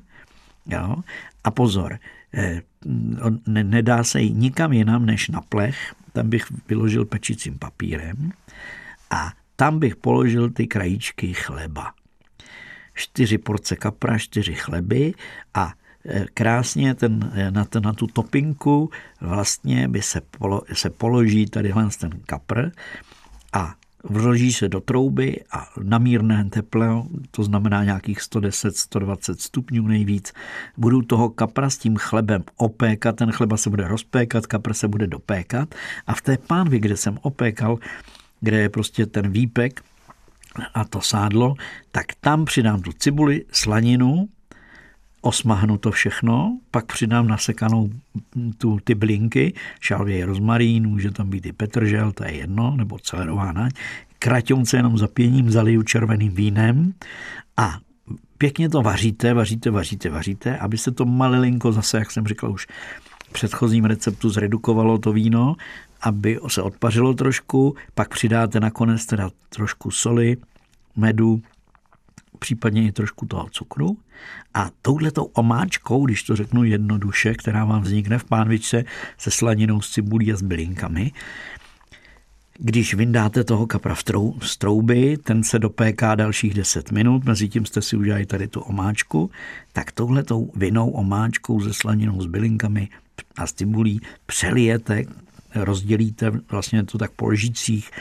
jo? 0.65 0.95
a 1.43 1.51
pozor, 1.51 1.99
eh, 2.33 2.61
nedá 3.47 4.03
se 4.03 4.21
jí 4.21 4.33
nikam 4.33 4.73
jinam 4.73 5.05
než 5.05 5.29
na 5.29 5.41
plech, 5.41 5.95
tam 6.13 6.29
bych 6.29 6.45
vyložil 6.67 7.05
pečícím 7.05 7.59
papírem 7.59 8.31
a 9.09 9.33
tam 9.55 9.79
bych 9.79 9.95
položil 9.95 10.49
ty 10.49 10.67
krajíčky 10.67 11.33
chleba. 11.33 11.93
Čtyři 12.93 13.37
porce 13.37 13.75
kapra, 13.75 14.17
čtyři 14.17 14.53
chleby 14.53 15.13
a 15.53 15.73
krásně 16.33 16.95
ten, 16.95 17.31
na, 17.49 17.65
ten, 17.65 17.83
na 17.83 17.93
tu 17.93 18.07
topinku 18.07 18.89
vlastně 19.21 19.87
by 19.87 20.01
se, 20.01 20.21
polo, 20.21 20.61
se 20.73 20.89
položí 20.89 21.45
tady 21.45 21.73
ten 21.99 22.11
kapr 22.25 22.71
a 23.53 23.73
vloží 24.03 24.53
se 24.53 24.69
do 24.69 24.81
trouby 24.81 25.43
a 25.51 25.67
na 25.83 25.97
mírné 25.97 26.49
teple, 26.49 27.03
to 27.31 27.43
znamená 27.43 27.83
nějakých 27.83 28.19
110-120 28.19 29.35
stupňů 29.35 29.87
nejvíc, 29.87 30.33
budu 30.77 31.01
toho 31.01 31.29
kapra 31.29 31.69
s 31.69 31.77
tím 31.77 31.95
chlebem 31.97 32.43
opékat, 32.57 33.15
ten 33.15 33.31
chleba 33.31 33.57
se 33.57 33.69
bude 33.69 33.87
rozpékat, 33.87 34.47
kapr 34.47 34.73
se 34.73 34.87
bude 34.87 35.07
dopékat 35.07 35.75
a 36.07 36.13
v 36.13 36.21
té 36.21 36.37
pánvi, 36.37 36.79
kde 36.79 36.97
jsem 36.97 37.19
opékal, 37.21 37.77
kde 38.41 38.57
je 38.57 38.69
prostě 38.69 39.05
ten 39.05 39.31
výpek 39.31 39.81
a 40.73 40.85
to 40.85 41.01
sádlo, 41.01 41.55
tak 41.91 42.05
tam 42.21 42.45
přidám 42.45 42.81
tu 42.81 42.91
cibuli, 42.91 43.45
slaninu, 43.51 44.29
osmahnu 45.21 45.77
to 45.77 45.91
všechno, 45.91 46.59
pak 46.71 46.85
přidám 46.85 47.27
nasekanou 47.27 47.89
tu, 48.57 48.77
ty 48.83 48.95
blinky, 48.95 49.53
šalvě 49.79 50.25
rozmarín, 50.25 50.87
může 50.87 51.11
tam 51.11 51.29
být 51.29 51.45
i 51.45 51.53
petržel, 51.53 52.11
to 52.11 52.23
je 52.23 52.33
jedno, 52.33 52.75
nebo 52.77 52.99
celerová 52.99 53.51
nať, 53.51 53.73
kraťonce 54.19 54.77
jenom 54.77 54.97
zapěním 54.97 55.51
zaliju 55.51 55.83
červeným 55.83 56.31
vínem 56.31 56.93
a 57.57 57.79
pěkně 58.37 58.69
to 58.69 58.81
vaříte, 58.81 59.33
vaříte, 59.33 59.71
vaříte, 59.71 60.09
vaříte, 60.09 60.57
aby 60.57 60.77
se 60.77 60.91
to 60.91 61.05
malilinko 61.05 61.71
zase, 61.71 61.97
jak 61.97 62.11
jsem 62.11 62.27
říkal 62.27 62.51
už 62.51 62.67
v 63.29 63.31
předchozím 63.31 63.85
receptu, 63.85 64.29
zredukovalo 64.29 64.97
to 64.97 65.13
víno, 65.13 65.55
aby 66.01 66.39
se 66.47 66.61
odpařilo 66.61 67.13
trošku, 67.13 67.75
pak 67.95 68.09
přidáte 68.09 68.59
nakonec 68.59 69.05
teda 69.05 69.29
trošku 69.49 69.91
soli, 69.91 70.37
medu, 70.95 71.41
případně 72.39 72.87
i 72.87 72.91
trošku 72.91 73.25
toho 73.25 73.47
cukru. 73.51 73.97
A 74.53 74.69
touhletou 74.81 75.23
omáčkou, 75.23 76.05
když 76.05 76.23
to 76.23 76.35
řeknu 76.35 76.63
jednoduše, 76.63 77.33
která 77.33 77.65
vám 77.65 77.81
vznikne 77.81 78.17
v 78.17 78.23
pánvičce 78.23 78.85
se 79.17 79.31
slaninou 79.31 79.81
s 79.81 79.91
cibulí 79.91 80.33
a 80.33 80.35
s 80.35 80.41
bylinkami, 80.41 81.11
když 82.61 82.93
vyndáte 82.93 83.43
toho 83.43 83.67
kapra 83.67 83.95
v, 83.95 84.03
trou, 84.03 84.35
z 84.41 84.57
trouby, 84.57 85.17
ten 85.17 85.43
se 85.43 85.59
dopéká 85.59 86.15
dalších 86.15 86.53
10 86.53 86.91
minut, 86.91 87.23
mezi 87.23 87.49
tím 87.49 87.65
jste 87.65 87.81
si 87.81 87.97
udělali 87.97 88.25
tady 88.25 88.47
tu 88.47 88.61
omáčku, 88.61 89.31
tak 89.73 89.91
touhletou 89.91 90.51
vinou 90.55 90.89
omáčkou 90.89 91.61
se 91.61 91.73
slaninou 91.73 92.21
s 92.21 92.25
bylinkami 92.25 92.89
a 93.37 93.47
s 93.47 93.53
cibulí 93.53 94.01
přelijete, 94.25 95.03
rozdělíte 95.55 96.31
vlastně 96.51 96.83
to 96.83 96.97
tak 96.97 97.11
po 97.11 97.27
lžících 97.27 97.91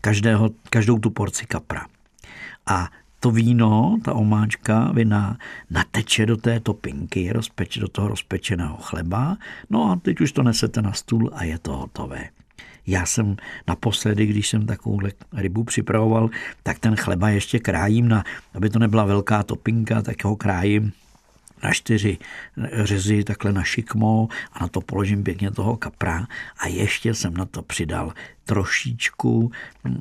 každého, 0.00 0.50
každou 0.70 0.98
tu 0.98 1.10
porci 1.10 1.46
kapra. 1.46 1.86
A 2.66 2.90
to 3.26 3.30
víno, 3.30 3.98
ta 4.02 4.14
omáčka 4.14 4.92
vina, 4.94 5.38
nateče 5.70 6.26
do 6.26 6.36
té 6.36 6.60
topinky, 6.60 7.32
rozpeče 7.32 7.80
do 7.80 7.88
toho 7.88 8.08
rozpečeného 8.08 8.76
chleba, 8.76 9.36
no 9.70 9.90
a 9.90 9.96
teď 9.96 10.20
už 10.20 10.32
to 10.32 10.42
nesete 10.42 10.82
na 10.82 10.92
stůl 10.92 11.30
a 11.34 11.44
je 11.44 11.58
to 11.58 11.76
hotové. 11.76 12.28
Já 12.86 13.06
jsem 13.06 13.36
naposledy, 13.68 14.26
když 14.26 14.48
jsem 14.48 14.66
takovou 14.66 15.00
rybu 15.34 15.64
připravoval, 15.64 16.30
tak 16.62 16.78
ten 16.78 16.96
chleba 16.96 17.28
ještě 17.28 17.58
krájím, 17.58 18.08
na, 18.08 18.24
aby 18.54 18.70
to 18.70 18.78
nebyla 18.78 19.04
velká 19.04 19.42
topinka, 19.42 20.02
tak 20.02 20.24
ho 20.24 20.36
krájím 20.36 20.92
na 21.62 21.72
čtyři 21.72 22.18
řezy 22.82 23.24
takhle 23.24 23.52
na 23.52 23.62
šikmo 23.62 24.28
a 24.52 24.60
na 24.60 24.68
to 24.68 24.80
položím 24.80 25.24
pěkně 25.24 25.50
toho 25.50 25.76
kapra 25.76 26.26
a 26.58 26.68
ještě 26.68 27.14
jsem 27.14 27.34
na 27.34 27.44
to 27.44 27.62
přidal 27.62 28.12
trošičku 28.44 29.52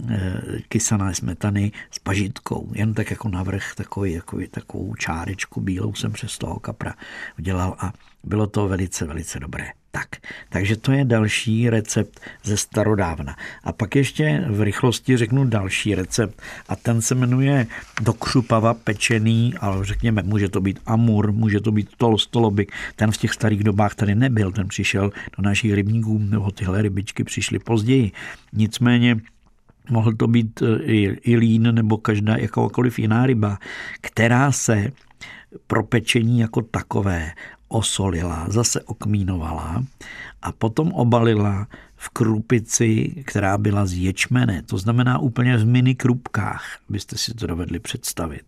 eh, 0.10 0.42
kysané 0.70 1.16
smetany 1.16 1.72
s 1.92 2.00
pažitkou. 2.00 2.72
Jen 2.76 2.94
tak 2.94 3.12
jako 3.12 3.30
navrh 3.30 3.76
takový, 3.76 4.14
jako, 4.14 4.40
takovou 4.52 4.96
čárečku 4.96 5.62
bílou 5.62 5.94
jsem 5.94 6.12
přes 6.12 6.38
toho 6.38 6.60
kapra 6.60 6.94
udělal 7.40 7.76
a 7.80 7.94
bylo 8.26 8.48
to 8.48 8.68
velice, 8.68 9.06
velice 9.06 9.40
dobré. 9.40 9.66
Tak, 9.92 10.08
takže 10.50 10.76
to 10.76 10.92
je 10.92 11.06
další 11.06 11.70
recept 11.70 12.20
ze 12.44 12.58
starodávna. 12.58 13.36
A 13.64 13.72
pak 13.72 13.96
ještě 13.96 14.46
v 14.50 14.62
rychlosti 14.62 15.18
řeknu 15.18 15.46
další 15.46 15.96
recept 15.96 16.42
a 16.70 16.76
ten 16.76 17.02
se 17.02 17.16
jmenuje 17.16 17.68
do 18.02 18.14
křupava 18.14 18.74
pečený, 18.74 19.54
ale 19.60 19.86
řekněme, 19.86 20.24
může 20.24 20.50
to 20.50 20.62
být 20.62 20.80
amur, 20.86 21.32
může 21.32 21.60
to 21.60 21.72
být 21.72 21.90
tolstolobik. 21.98 22.72
Ten 22.96 23.12
v 23.12 23.18
těch 23.18 23.34
starých 23.34 23.64
dobách 23.64 23.96
tady 23.96 24.16
nebyl, 24.16 24.52
ten 24.52 24.68
přišel 24.68 25.12
do 25.38 25.44
našich 25.44 25.74
rybníků, 25.74 26.18
nebo 26.18 26.52
tyhle 26.52 26.82
rybičky 26.82 27.24
přišly 27.24 27.60
později. 27.60 28.12
Nicméně 28.54 29.18
mohl 29.90 30.14
to 30.14 30.28
být 30.28 30.64
i, 30.84 31.04
i 31.04 31.36
lín 31.36 31.76
nebo 31.76 31.98
každá 31.98 32.38
jakoukoliv 32.38 33.00
jiná 33.00 33.26
ryba, 33.26 33.58
která 34.02 34.52
se 34.52 34.92
pro 35.68 35.84
pečení 35.84 36.40
jako 36.40 36.62
takové 36.62 37.32
osolila, 37.68 38.46
zase 38.50 38.82
okmínovala 38.82 39.84
a 40.42 40.52
potom 40.52 40.92
obalila 40.92 41.68
v 41.96 42.10
krupici, 42.10 43.24
která 43.26 43.58
byla 43.58 43.86
z 43.86 43.94
ječmene. 43.94 44.62
To 44.62 44.78
znamená 44.78 45.20
úplně 45.20 45.58
v 45.58 45.66
mini 45.66 45.96
krupkách, 45.96 46.80
byste 46.90 47.18
si 47.18 47.34
to 47.34 47.48
dovedli 47.48 47.80
představit. 47.80 48.46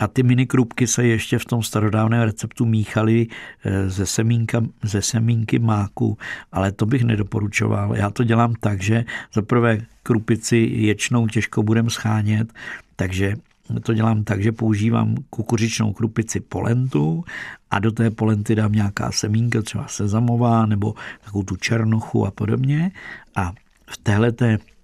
A 0.00 0.08
ty 0.08 0.22
mini 0.22 0.46
krupky 0.46 0.86
se 0.86 1.04
ještě 1.04 1.38
v 1.38 1.44
tom 1.44 1.62
starodávném 1.62 2.22
receptu 2.22 2.64
míchaly 2.64 3.26
eh, 3.64 3.90
ze, 3.90 4.06
semínka, 4.06 4.64
ze 4.82 5.02
semínky 5.02 5.58
máku, 5.58 6.18
ale 6.52 6.72
to 6.72 6.86
bych 6.86 7.04
nedoporučoval. 7.04 7.96
Já 7.96 8.10
to 8.10 8.24
dělám 8.24 8.54
tak, 8.60 8.82
že 8.82 9.04
za 9.34 9.42
prvé 9.42 9.78
krupici 10.02 10.56
ječnou 10.72 11.26
těžko 11.26 11.62
budem 11.62 11.90
schánět, 11.90 12.52
takže 12.96 13.34
to 13.82 13.94
dělám 13.94 14.24
tak, 14.24 14.42
že 14.42 14.52
používám 14.52 15.14
kukuřičnou 15.30 15.92
krupici 15.92 16.40
polentu 16.40 17.24
a 17.70 17.78
do 17.78 17.92
té 17.92 18.10
polenty 18.10 18.54
dám 18.54 18.72
nějaká 18.72 19.12
semínka, 19.12 19.62
třeba 19.62 19.88
sezamová 19.88 20.66
nebo 20.66 20.94
takovou 21.24 21.44
tu 21.44 21.56
černochu 21.56 22.26
a 22.26 22.30
podobně. 22.30 22.90
A 23.36 23.52
v 23.90 23.96
téhle 23.96 24.32
té 24.32 24.52
Eh, 24.52 24.79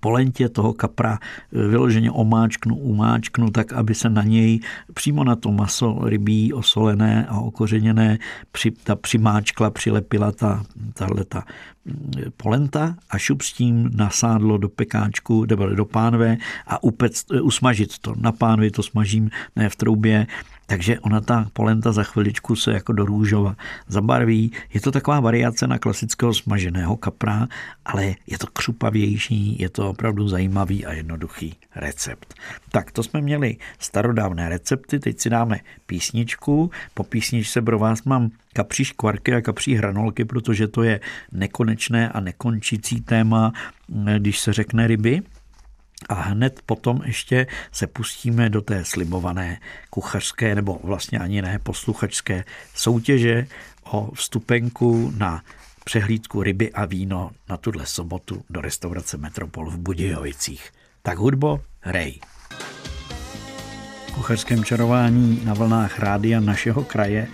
polentě 0.00 0.48
toho 0.48 0.72
kapra 0.72 1.18
eh, 1.18 1.68
vyloženě 1.68 2.10
omáčknu, 2.10 2.76
umáčknu, 2.76 3.50
tak 3.50 3.72
aby 3.72 3.94
se 3.94 4.10
na 4.10 4.22
něj 4.22 4.60
přímo 4.94 5.24
na 5.24 5.36
to 5.36 5.52
maso 5.52 5.98
rybí 6.04 6.52
osolené 6.52 7.26
a 7.26 7.38
okořeněné 7.38 8.18
při, 8.52 8.70
ta 8.70 8.96
přimáčkla, 8.96 9.70
přilepila 9.70 10.32
ta, 10.32 10.62
tahle 10.94 11.24
ta 11.24 11.44
mm, 11.84 12.12
polenta 12.36 12.96
a 13.10 13.18
šup 13.18 13.42
s 13.42 13.52
tím 13.52 13.90
nasádlo 13.94 14.58
do 14.58 14.68
pekáčku, 14.68 15.44
nebo 15.44 15.66
do 15.66 15.84
pánve 15.84 16.36
a 16.66 16.82
upec, 16.82 17.24
eh, 17.34 17.40
usmažit 17.40 17.98
to. 17.98 18.14
Na 18.16 18.32
pánvi 18.32 18.70
to 18.70 18.82
smažím 18.82 19.30
ne 19.56 19.68
v 19.68 19.76
troubě, 19.76 20.26
takže 20.66 21.00
ona 21.00 21.20
ta 21.20 21.46
polenta 21.52 21.92
za 21.92 22.02
chviličku 22.02 22.56
se 22.56 22.72
jako 22.72 22.92
do 22.92 23.04
růžova 23.04 23.56
zabarví. 23.88 24.52
Je 24.74 24.80
to 24.80 24.92
taková 24.92 25.20
variace 25.20 25.66
na 25.66 25.78
klasického 25.78 26.34
smaženého 26.34 26.96
kapra, 26.96 27.48
ale 27.84 28.14
je 28.26 28.38
to 28.38 28.46
křupavější, 28.46 29.56
je 29.60 29.68
to 29.68 29.90
opravdu 29.90 30.28
zajímavý 30.28 30.86
a 30.86 30.92
jednoduchý 30.92 31.54
recept. 31.74 32.34
Tak 32.70 32.92
to 32.92 33.02
jsme 33.02 33.20
měli 33.20 33.56
starodávné 33.78 34.48
recepty, 34.48 34.98
teď 34.98 35.20
si 35.20 35.30
dáme 35.30 35.60
písničku. 35.86 36.70
Po 36.94 37.04
písničce 37.04 37.62
pro 37.62 37.78
vás 37.78 38.02
mám 38.02 38.30
kapří 38.52 38.84
škvarky 38.84 39.34
a 39.34 39.40
kapří 39.40 39.74
hranolky, 39.74 40.24
protože 40.24 40.68
to 40.68 40.82
je 40.82 41.00
nekonečné 41.32 42.08
a 42.08 42.20
nekončící 42.20 43.00
téma, 43.00 43.52
když 44.18 44.40
se 44.40 44.52
řekne 44.52 44.86
ryby. 44.86 45.22
A 46.08 46.14
hned 46.14 46.60
potom 46.66 47.00
ještě 47.04 47.46
se 47.72 47.86
pustíme 47.86 48.50
do 48.50 48.60
té 48.60 48.84
slibované 48.84 49.60
kuchařské, 49.90 50.54
nebo 50.54 50.80
vlastně 50.82 51.18
ani 51.18 51.42
ne 51.42 51.58
posluchačské 51.58 52.44
soutěže 52.74 53.46
o 53.90 54.10
vstupenku 54.14 55.12
na 55.16 55.42
přehlídku 55.84 56.42
ryby 56.42 56.72
a 56.72 56.84
víno 56.84 57.30
na 57.48 57.56
tuhle 57.56 57.86
sobotu 57.86 58.44
do 58.50 58.60
restaurace 58.60 59.16
Metropol 59.16 59.70
v 59.70 59.78
Budějovicích. 59.78 60.70
Tak 61.02 61.18
hudbo, 61.18 61.60
hrej. 61.80 62.20
Kuchařském 64.14 64.64
čarování 64.64 65.40
na 65.44 65.54
vlnách 65.54 65.98
rádia 65.98 66.40
našeho 66.40 66.84
kraje 66.84 67.28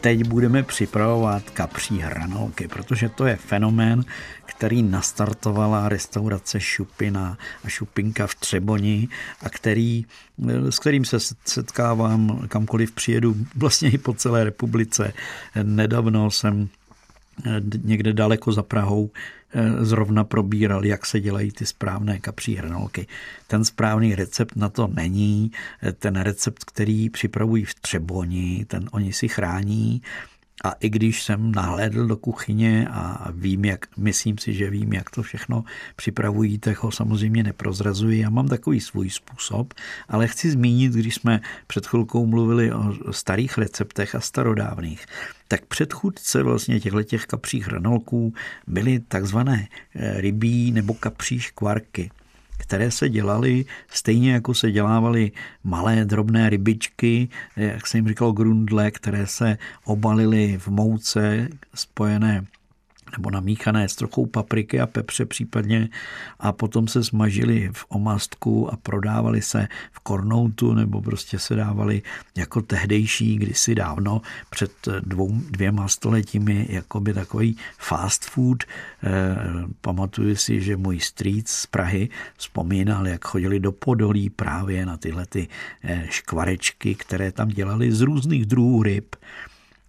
teď 0.00 0.28
budeme 0.28 0.62
připravovat 0.62 1.50
kapří 1.50 1.98
hranolky, 1.98 2.68
protože 2.68 3.08
to 3.08 3.26
je 3.26 3.36
fenomén, 3.36 4.04
který 4.44 4.82
nastartovala 4.82 5.88
restaurace 5.88 6.60
Šupina 6.60 7.38
a 7.64 7.68
Šupinka 7.68 8.26
v 8.26 8.34
Třeboni 8.34 9.08
a 9.42 9.48
který, 9.48 10.06
s 10.70 10.78
kterým 10.78 11.04
se 11.04 11.16
setkávám 11.44 12.46
kamkoliv 12.48 12.92
přijedu, 12.92 13.36
vlastně 13.56 13.90
i 13.90 13.98
po 13.98 14.14
celé 14.14 14.44
republice. 14.44 15.12
Nedávno 15.62 16.30
jsem 16.30 16.68
někde 17.82 18.12
daleko 18.12 18.52
za 18.52 18.62
Prahou 18.62 19.10
eh, 19.14 19.37
zrovna 19.80 20.24
probíral, 20.24 20.84
jak 20.84 21.06
se 21.06 21.20
dělají 21.20 21.52
ty 21.52 21.66
správné 21.66 22.18
kapří 22.18 22.56
hranolky. 22.56 23.06
Ten 23.46 23.64
správný 23.64 24.14
recept 24.14 24.56
na 24.56 24.68
to 24.68 24.86
není. 24.86 25.52
Eh, 25.82 25.92
ten 25.92 26.20
recept, 26.20 26.64
který 26.64 27.10
připravují 27.10 27.64
v 27.64 27.74
Třeboni, 27.74 28.64
ten 28.68 28.88
oni 28.92 29.12
si 29.12 29.28
chrání 29.28 30.02
a 30.64 30.72
i 30.80 30.90
když 30.90 31.22
jsem 31.22 31.52
nahlédl 31.52 32.06
do 32.06 32.16
kuchyně 32.16 32.88
a 32.90 33.30
vím, 33.32 33.64
jak, 33.64 33.86
myslím 33.96 34.38
si, 34.38 34.54
že 34.54 34.70
vím, 34.70 34.92
jak 34.92 35.10
to 35.10 35.22
všechno 35.22 35.64
připravují, 35.96 36.58
tak 36.58 36.82
ho 36.82 36.90
samozřejmě 36.90 37.42
neprozrazuji. 37.42 38.20
Já 38.20 38.30
mám 38.30 38.48
takový 38.48 38.80
svůj 38.80 39.10
způsob, 39.10 39.74
ale 40.08 40.28
chci 40.28 40.50
zmínit, 40.50 40.92
když 40.92 41.14
jsme 41.14 41.40
před 41.66 41.86
chvilkou 41.86 42.26
mluvili 42.26 42.72
o 42.72 43.12
starých 43.12 43.58
receptech 43.58 44.14
a 44.14 44.20
starodávných, 44.20 45.06
tak 45.48 45.66
předchůdce 45.66 46.42
vlastně 46.42 46.80
těchto 46.80 47.02
těch 47.02 47.26
kapřích 47.26 47.66
hranolků 47.66 48.34
byly 48.66 49.00
takzvané 49.00 49.68
eh, 49.94 50.20
rybí 50.20 50.72
nebo 50.72 50.94
kapří 50.94 51.40
škvarky 51.40 52.10
které 52.58 52.90
se 52.90 53.08
dělaly 53.08 53.64
stejně 53.88 54.32
jako 54.32 54.54
se 54.54 54.70
dělávaly 54.70 55.32
malé 55.64 56.04
drobné 56.04 56.50
rybičky, 56.50 57.28
jak 57.56 57.86
jsem 57.86 57.98
jim 57.98 58.08
říkal 58.08 58.32
grundle, 58.32 58.90
které 58.90 59.26
se 59.26 59.58
obalily 59.84 60.58
v 60.58 60.68
mouce 60.68 61.48
spojené 61.74 62.44
nebo 63.12 63.30
namíchané 63.30 63.88
s 63.88 63.96
trochou 63.96 64.26
papriky 64.26 64.80
a 64.80 64.86
pepře 64.86 65.24
případně 65.24 65.88
a 66.38 66.52
potom 66.52 66.88
se 66.88 67.04
smažili 67.04 67.70
v 67.72 67.84
omastku 67.88 68.72
a 68.72 68.76
prodávali 68.76 69.42
se 69.42 69.68
v 69.92 70.00
kornoutu 70.00 70.74
nebo 70.74 71.02
prostě 71.02 71.38
se 71.38 71.54
dávali 71.54 72.02
jako 72.36 72.62
tehdejší 72.62 73.36
kdysi 73.36 73.74
dávno 73.74 74.22
před 74.50 74.72
dvou, 75.00 75.40
dvěma 75.50 75.88
stoletími 75.88 76.66
jako 76.70 77.00
by 77.00 77.14
takový 77.14 77.56
fast 77.78 78.24
food. 78.24 78.64
E, 78.64 78.68
pamatuju 79.80 80.36
si, 80.36 80.60
že 80.60 80.76
můj 80.76 81.00
strýc 81.00 81.48
z 81.48 81.66
Prahy 81.66 82.08
vzpomínal, 82.36 83.08
jak 83.08 83.24
chodili 83.24 83.60
do 83.60 83.72
Podolí 83.72 84.30
právě 84.30 84.86
na 84.86 84.96
tyhle 84.96 85.26
ty 85.26 85.48
eh, 85.84 86.06
škvarečky, 86.10 86.94
které 86.94 87.32
tam 87.32 87.48
dělali 87.48 87.92
z 87.92 88.00
různých 88.00 88.46
druhů 88.46 88.82
ryb 88.82 89.16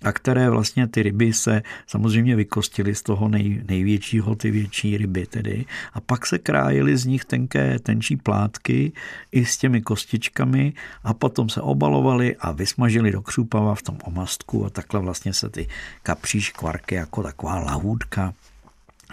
a 0.03 0.11
které 0.11 0.49
vlastně 0.49 0.87
ty 0.87 1.03
ryby 1.03 1.33
se 1.33 1.61
samozřejmě 1.87 2.35
vykostily 2.35 2.95
z 2.95 3.01
toho 3.01 3.27
nej, 3.27 3.63
největšího, 3.67 4.35
ty 4.35 4.51
větší 4.51 4.97
ryby 4.97 5.25
tedy, 5.25 5.65
a 5.93 6.01
pak 6.01 6.25
se 6.25 6.37
krájely 6.37 6.97
z 6.97 7.05
nich 7.05 7.25
tenké, 7.25 7.79
tenčí 7.79 8.15
plátky 8.15 8.91
i 9.31 9.45
s 9.45 9.57
těmi 9.57 9.81
kostičkami 9.81 10.73
a 11.03 11.13
potom 11.13 11.49
se 11.49 11.61
obalovaly 11.61 12.35
a 12.35 12.51
vysmažili 12.51 13.11
do 13.11 13.21
křupava 13.21 13.75
v 13.75 13.81
tom 13.81 13.97
omastku 14.03 14.65
a 14.65 14.69
takhle 14.69 14.99
vlastně 14.99 15.33
se 15.33 15.49
ty 15.49 15.67
kapří 16.03 16.41
škvarky 16.41 16.95
jako 16.95 17.23
taková 17.23 17.59
lahůdka 17.59 18.33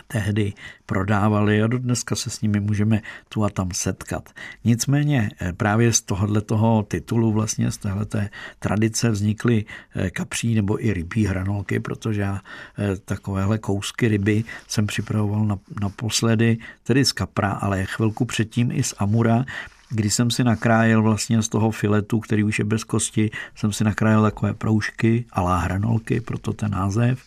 tehdy 0.07 0.53
prodávali 0.87 1.63
a 1.63 1.67
do 1.67 1.79
dneska 1.79 2.17
se 2.17 2.31
s 2.31 2.41
nimi 2.41 2.61
můžeme 2.61 3.03
tu 3.29 3.45
a 3.45 3.51
tam 3.51 3.69
setkat. 3.73 4.31
Nicméně 4.65 5.31
eh, 5.41 5.53
právě 5.53 5.93
z 5.93 6.01
tohohle 6.01 6.41
toho 6.41 6.83
titulu 6.83 7.33
vlastně 7.33 7.71
z 7.71 7.77
téhleté 7.77 8.31
tradice 8.59 9.11
vznikly 9.11 9.65
eh, 9.95 10.11
kapří 10.11 10.55
nebo 10.55 10.85
i 10.85 10.93
rybí 10.93 11.27
hranolky, 11.27 11.81
protože 11.81 12.21
já 12.21 12.41
eh, 12.79 12.97
takovéhle 12.97 13.59
kousky 13.59 14.09
ryby 14.09 14.45
jsem 14.69 14.87
připravoval 14.87 15.59
naposledy, 15.81 16.59
tedy 16.83 17.05
z 17.05 17.13
kapra, 17.13 17.51
ale 17.51 17.85
chvilku 17.85 18.25
předtím 18.25 18.71
i 18.73 18.83
z 18.83 18.95
amura, 18.99 19.45
když 19.91 20.15
jsem 20.15 20.31
si 20.31 20.45
nakrájel 20.45 21.03
vlastně 21.03 21.43
z 21.43 21.49
toho 21.49 21.71
filetu, 21.71 22.21
který 22.21 22.45
už 22.45 22.59
je 22.59 22.65
bez 22.65 22.85
kosti, 22.85 23.31
jsem 23.55 23.73
si 23.73 23.85
nakrájel 23.85 24.23
takové 24.23 24.55
proužky 24.55 25.25
a 25.33 25.57
hranolky, 25.57 26.21
proto 26.21 26.53
ten 26.53 26.71
název 26.71 27.23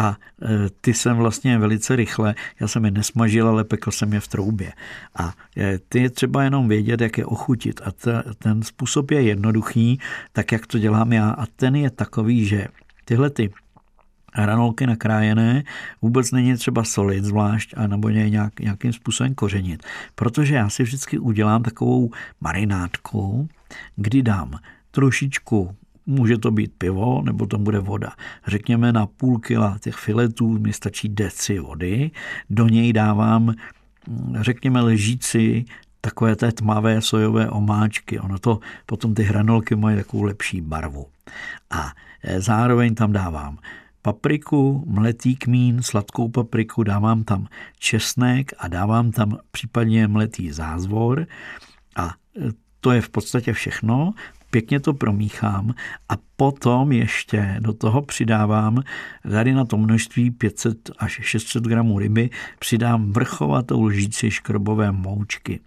a 0.00 0.16
e, 0.42 0.70
ty 0.80 0.94
jsem 0.94 1.16
vlastně 1.16 1.58
velice 1.58 1.96
rychle, 1.96 2.34
já 2.60 2.68
jsem 2.68 2.84
je 2.84 2.90
nesmažil, 2.90 3.48
ale 3.48 3.64
pekl 3.64 3.90
jsem 3.90 4.12
je 4.12 4.20
v 4.20 4.28
troubě. 4.28 4.72
A 5.16 5.34
e, 5.56 5.78
ty 5.88 6.02
je 6.02 6.10
třeba 6.10 6.42
jenom 6.42 6.68
vědět, 6.68 7.00
jak 7.00 7.18
je 7.18 7.26
ochutit. 7.26 7.80
A 7.84 7.92
ten 8.38 8.62
způsob 8.62 9.10
je 9.10 9.22
jednoduchý, 9.22 9.98
tak 10.32 10.52
jak 10.52 10.66
to 10.66 10.78
dělám 10.78 11.12
já. 11.12 11.30
A 11.30 11.46
ten 11.46 11.76
je 11.76 11.90
takový, 11.90 12.46
že 12.46 12.66
tyhle 13.04 13.30
ty 13.30 13.50
hranolky 14.32 14.86
nakrájené 14.86 15.64
vůbec 16.02 16.32
není 16.32 16.54
třeba 16.54 16.84
solit 16.84 17.24
zvlášť 17.24 17.74
a 17.76 17.86
nebo 17.86 18.08
je 18.08 18.30
nějak, 18.30 18.60
nějakým 18.60 18.92
způsobem 18.92 19.34
kořenit. 19.34 19.82
Protože 20.14 20.54
já 20.54 20.68
si 20.68 20.82
vždycky 20.82 21.18
udělám 21.18 21.62
takovou 21.62 22.10
marinádku, 22.40 23.48
kdy 23.96 24.22
dám 24.22 24.58
trošičku 24.90 25.76
Může 26.10 26.38
to 26.38 26.50
být 26.50 26.72
pivo, 26.78 27.22
nebo 27.22 27.46
to 27.46 27.58
bude 27.58 27.78
voda. 27.78 28.12
Řekněme 28.46 28.92
na 28.92 29.06
půl 29.06 29.38
kila 29.38 29.78
těch 29.80 29.94
filetů 29.94 30.58
mi 30.58 30.72
stačí 30.72 31.08
deci 31.08 31.58
vody. 31.58 32.10
Do 32.50 32.68
něj 32.68 32.92
dávám, 32.92 33.54
řekněme, 34.40 34.80
ležíci 34.80 35.64
takové 36.00 36.36
té 36.36 36.52
tmavé 36.52 37.00
sojové 37.00 37.50
omáčky. 37.50 38.20
Ono 38.20 38.38
to, 38.38 38.58
potom 38.86 39.14
ty 39.14 39.22
hranolky 39.22 39.76
mají 39.76 39.96
takovou 39.96 40.22
lepší 40.22 40.60
barvu. 40.60 41.06
A 41.70 41.92
e, 42.22 42.40
zároveň 42.40 42.94
tam 42.94 43.12
dávám 43.12 43.58
papriku, 44.02 44.84
mletý 44.86 45.36
kmín, 45.36 45.82
sladkou 45.82 46.28
papriku, 46.28 46.82
dávám 46.82 47.24
tam 47.24 47.46
česnek 47.78 48.52
a 48.58 48.68
dávám 48.68 49.10
tam 49.10 49.38
případně 49.50 50.08
mletý 50.08 50.52
zázvor 50.52 51.26
a 51.96 52.06
e, 52.08 52.14
to 52.80 52.92
je 52.92 53.00
v 53.00 53.08
podstatě 53.08 53.52
všechno 53.52 54.12
pěkně 54.50 54.80
to 54.80 54.94
promíchám 54.94 55.74
a 56.08 56.14
potom 56.36 56.92
ještě 56.92 57.56
do 57.60 57.72
toho 57.72 58.02
přidávám 58.02 58.82
tady 59.30 59.52
na 59.52 59.64
to 59.64 59.76
množství 59.76 60.30
500 60.30 60.90
až 60.98 61.20
600 61.22 61.64
gramů 61.64 61.98
ryby 61.98 62.30
přidám 62.58 63.12
vrchovatou 63.12 63.82
lžíci 63.82 64.30
škrobové 64.30 64.92
moučky. 64.92 65.60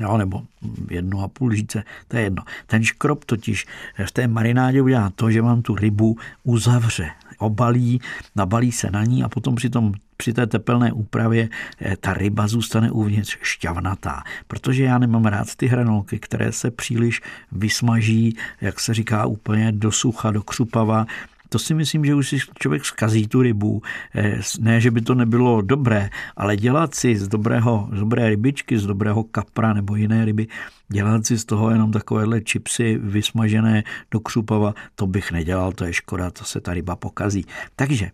Jo, 0.00 0.16
nebo 0.16 0.42
jednu 0.90 1.22
a 1.22 1.28
půl 1.28 1.48
lžíce, 1.48 1.84
to 2.08 2.16
je 2.16 2.22
jedno. 2.22 2.42
Ten 2.66 2.84
škrob 2.84 3.24
totiž 3.24 3.66
v 4.06 4.12
té 4.12 4.28
marinádě 4.28 4.82
udělá 4.82 5.10
to, 5.10 5.30
že 5.30 5.42
vám 5.42 5.62
tu 5.62 5.74
rybu 5.74 6.16
uzavře, 6.44 7.10
obalí, 7.38 8.00
nabalí 8.36 8.72
se 8.72 8.90
na 8.90 9.04
ní 9.04 9.22
a 9.22 9.28
potom 9.28 9.54
při 9.54 9.70
tom 9.70 9.92
při 10.16 10.32
té 10.32 10.46
tepelné 10.46 10.92
úpravě 10.92 11.48
eh, 11.80 11.96
ta 11.96 12.14
ryba 12.14 12.46
zůstane 12.46 12.90
uvnitř 12.90 13.38
šťavnatá, 13.42 14.22
protože 14.46 14.84
já 14.84 14.98
nemám 14.98 15.24
rád 15.24 15.54
ty 15.56 15.66
hranolky, 15.66 16.18
které 16.18 16.52
se 16.52 16.70
příliš 16.70 17.20
vysmaží, 17.52 18.36
jak 18.60 18.80
se 18.80 18.94
říká, 18.94 19.26
úplně 19.26 19.72
do 19.72 19.92
sucha, 19.92 20.30
do 20.30 20.42
křupava, 20.42 21.06
to 21.48 21.58
si 21.58 21.74
myslím, 21.74 22.04
že 22.04 22.14
už 22.14 22.28
si 22.28 22.38
člověk 22.58 22.84
zkazí 22.84 23.28
tu 23.28 23.42
rybu. 23.42 23.82
Eh, 24.14 24.40
ne, 24.60 24.80
že 24.80 24.90
by 24.90 25.00
to 25.00 25.14
nebylo 25.14 25.62
dobré, 25.62 26.10
ale 26.36 26.56
dělat 26.56 26.94
si 26.94 27.16
z, 27.16 27.28
dobrého, 27.28 27.88
z 27.92 27.98
dobré 27.98 28.28
rybičky, 28.28 28.78
z 28.78 28.86
dobrého 28.86 29.24
kapra 29.24 29.72
nebo 29.72 29.96
jiné 29.96 30.24
ryby, 30.24 30.46
dělat 30.88 31.26
si 31.26 31.38
z 31.38 31.44
toho 31.44 31.70
jenom 31.70 31.92
takovéhle 31.92 32.40
čipsy 32.40 32.98
vysmažené 33.02 33.84
do 34.10 34.20
křupava, 34.20 34.74
to 34.94 35.06
bych 35.06 35.32
nedělal, 35.32 35.72
to 35.72 35.84
je 35.84 35.92
škoda, 35.92 36.30
to 36.30 36.44
se 36.44 36.60
ta 36.60 36.74
ryba 36.74 36.96
pokazí. 36.96 37.44
Takže 37.76 38.10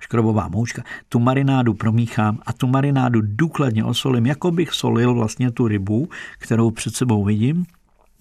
škrobová 0.00 0.48
moučka, 0.48 0.82
tu 1.08 1.18
marinádu 1.18 1.74
promíchám 1.74 2.38
a 2.46 2.52
tu 2.52 2.66
marinádu 2.66 3.20
důkladně 3.22 3.84
osolím, 3.84 4.26
jako 4.26 4.50
bych 4.50 4.72
solil 4.72 5.14
vlastně 5.14 5.50
tu 5.50 5.68
rybu, 5.68 6.08
kterou 6.38 6.70
před 6.70 6.96
sebou 6.96 7.24
vidím 7.24 7.66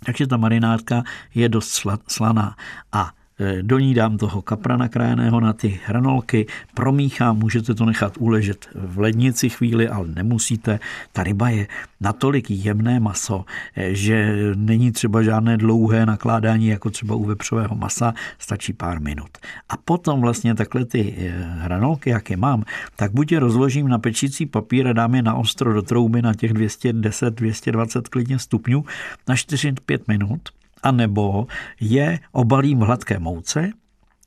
Takže 0.06 0.28
ta 0.28 0.38
marinádka 0.38 1.04
je 1.36 1.50
dost 1.50 1.88
slaná 2.08 2.56
a 2.92 3.12
do 3.62 3.80
ní 3.80 3.94
dám 3.94 4.18
toho 4.18 4.42
kapra 4.42 4.78
nakrájeného 4.78 5.40
na 5.40 5.54
ty 5.54 5.80
hranolky, 5.86 6.48
promíchám, 6.74 7.38
můžete 7.38 7.74
to 7.74 7.86
nechat 7.86 8.18
uležet 8.20 8.68
v 8.76 9.00
lednici 9.00 9.50
chvíli, 9.50 9.88
ale 9.88 10.08
nemusíte. 10.08 10.80
Ta 11.12 11.24
ryba 11.24 11.50
je 11.50 11.68
natolik 12.00 12.52
jemné 12.52 13.00
maso, 13.00 13.46
eh, 13.76 13.96
že 13.96 14.36
není 14.56 14.92
třeba 14.92 15.22
žádné 15.22 15.58
dlouhé 15.58 16.06
nakládání, 16.06 16.68
jako 16.68 16.90
třeba 16.90 17.16
u 17.16 17.24
vepřového 17.24 17.76
masa, 17.76 18.14
stačí 18.40 18.74
pár 18.74 19.02
minut. 19.02 19.30
A 19.70 19.78
potom 19.78 20.22
vlastně 20.22 20.56
takhle 20.56 20.86
ty 20.86 21.16
eh, 21.18 21.32
hranolky, 21.60 22.10
jak 22.10 22.30
je 22.30 22.38
mám, 22.38 22.64
tak 22.96 23.12
buď 23.12 23.32
je 23.32 23.40
rozložím 23.40 23.88
na 23.88 24.00
pečící 24.00 24.46
papír 24.46 24.88
a 24.88 24.94
dám 24.94 25.16
je 25.16 25.22
na 25.22 25.34
ostro 25.34 25.74
do 25.74 25.82
trouby 25.82 26.22
na 26.22 26.34
těch 26.34 26.54
210, 26.54 27.36
220 27.36 28.08
klidně 28.08 28.40
stupňů 28.40 28.86
na 29.28 29.36
4-5 29.36 30.00
minut 30.08 30.50
anebo 30.86 31.48
je 31.80 32.20
obalím 32.32 32.80
v 32.80 32.84
hladké 32.84 33.20
mouce 33.20 33.70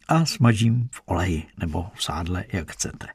a 0.09 0.27
smažím 0.27 0.89
v 0.93 1.03
oleji 1.07 1.43
nebo 1.59 1.87
v 1.95 2.05
sádle, 2.05 2.45
jak 2.53 2.73
chcete. 2.73 3.07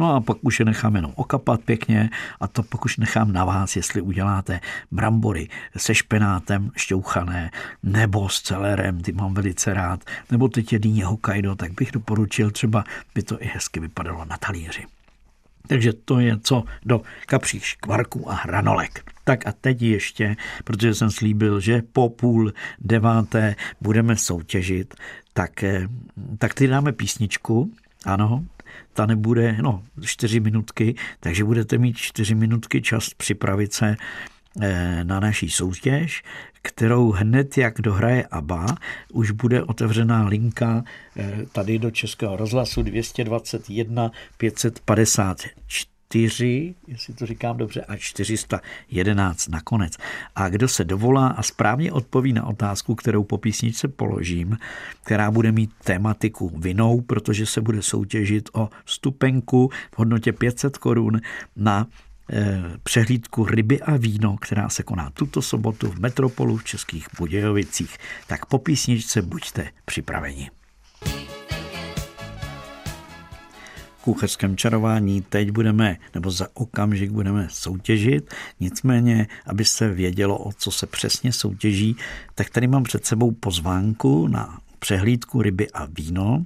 No 0.00 0.14
a 0.14 0.20
pak 0.20 0.36
už 0.40 0.58
je 0.58 0.64
nechám 0.64 0.96
jenom 0.96 1.12
okapat 1.14 1.60
pěkně 1.60 2.10
a 2.40 2.48
to 2.48 2.62
pak 2.62 2.84
už 2.84 2.96
nechám 2.96 3.32
na 3.32 3.44
vás, 3.44 3.76
jestli 3.76 4.00
uděláte 4.00 4.60
brambory 4.90 5.48
se 5.76 5.94
špenátem 5.94 6.70
šťouchané 6.76 7.50
nebo 7.82 8.28
s 8.28 8.42
celerem, 8.42 9.00
ty 9.00 9.12
mám 9.12 9.34
velice 9.34 9.74
rád, 9.74 10.04
nebo 10.30 10.48
teď 10.48 10.72
je 10.72 11.04
Hokkaido, 11.04 11.54
tak 11.54 11.72
bych 11.72 11.92
doporučil 11.92 12.50
třeba, 12.50 12.84
by 13.14 13.22
to 13.22 13.42
i 13.42 13.46
hezky 13.46 13.80
vypadalo 13.80 14.24
na 14.24 14.36
talíři. 14.36 14.86
Takže 15.66 15.92
to 15.92 16.20
je 16.20 16.38
co 16.42 16.64
do 16.86 17.00
kapřích 17.26 17.66
škvarků 17.66 18.30
a 18.30 18.34
hranolek. 18.34 19.12
Tak 19.24 19.46
a 19.46 19.52
teď 19.52 19.82
ještě, 19.82 20.36
protože 20.64 20.94
jsem 20.94 21.10
slíbil, 21.10 21.60
že 21.60 21.82
po 21.92 22.08
půl 22.08 22.52
deváté 22.78 23.56
budeme 23.80 24.16
soutěžit, 24.16 24.94
tak, 25.32 25.62
eh, 25.62 25.88
tak 26.38 26.54
ty 26.54 26.66
dáme 26.66 26.92
písničku, 26.92 27.72
ano, 28.04 28.44
ta 28.92 29.06
nebude, 29.06 29.56
no, 29.62 29.82
čtyři 30.02 30.40
minutky, 30.40 30.94
takže 31.20 31.44
budete 31.44 31.78
mít 31.78 31.96
čtyři 31.96 32.34
minutky 32.34 32.82
čas 32.82 33.14
připravit 33.14 33.72
se 33.72 33.96
na 35.02 35.20
naší 35.20 35.50
soutěž, 35.50 36.22
kterou 36.62 37.10
hned 37.10 37.58
jak 37.58 37.80
dohraje 37.80 38.26
ABBA, 38.26 38.66
už 39.12 39.30
bude 39.30 39.62
otevřená 39.62 40.26
linka 40.26 40.84
eh, 41.16 41.46
tady 41.52 41.78
do 41.78 41.90
Českého 41.90 42.36
rozhlasu 42.36 42.82
221 42.82 44.10
554 44.36 45.92
4, 46.12 46.74
jestli 46.86 47.14
to 47.14 47.26
říkám 47.26 47.56
dobře, 47.56 47.80
a 47.80 47.96
411 47.96 49.48
nakonec. 49.48 49.92
A 50.34 50.48
kdo 50.48 50.68
se 50.68 50.84
dovolá 50.84 51.26
a 51.28 51.42
správně 51.42 51.92
odpoví 51.92 52.32
na 52.32 52.46
otázku, 52.46 52.94
kterou 52.94 53.24
po 53.24 53.38
písničce 53.38 53.88
položím, 53.88 54.58
která 55.02 55.30
bude 55.30 55.52
mít 55.52 55.70
tématiku 55.84 56.52
vinou, 56.58 57.00
protože 57.00 57.46
se 57.46 57.60
bude 57.60 57.82
soutěžit 57.82 58.48
o 58.52 58.68
vstupenku 58.84 59.70
v 59.94 59.98
hodnotě 59.98 60.32
500 60.32 60.78
korun 60.78 61.20
na 61.56 61.86
eh, 61.88 62.11
přehlídku 62.82 63.44
ryby 63.44 63.80
a 63.80 63.96
víno, 63.96 64.36
která 64.36 64.68
se 64.68 64.82
koná 64.82 65.10
tuto 65.10 65.42
sobotu 65.42 65.90
v 65.90 65.98
Metropolu 65.98 66.56
v 66.56 66.64
Českých 66.64 67.06
Budějovicích. 67.18 67.96
Tak 68.26 68.46
po 68.46 68.58
písničce 68.58 69.22
buďte 69.22 69.68
připraveni. 69.84 70.50
kuchařském 74.02 74.56
čarování 74.56 75.22
teď 75.22 75.50
budeme, 75.50 75.96
nebo 76.14 76.30
za 76.30 76.46
okamžik 76.54 77.10
budeme 77.10 77.48
soutěžit. 77.50 78.34
Nicméně, 78.60 79.26
aby 79.46 79.64
se 79.64 79.88
vědělo, 79.88 80.38
o 80.38 80.52
co 80.52 80.70
se 80.70 80.86
přesně 80.86 81.32
soutěží, 81.32 81.96
tak 82.34 82.50
tady 82.50 82.66
mám 82.66 82.82
před 82.82 83.06
sebou 83.06 83.30
pozvánku 83.30 84.28
na 84.28 84.58
přehlídku 84.82 85.42
ryby 85.42 85.70
a 85.70 85.86
víno, 85.86 86.44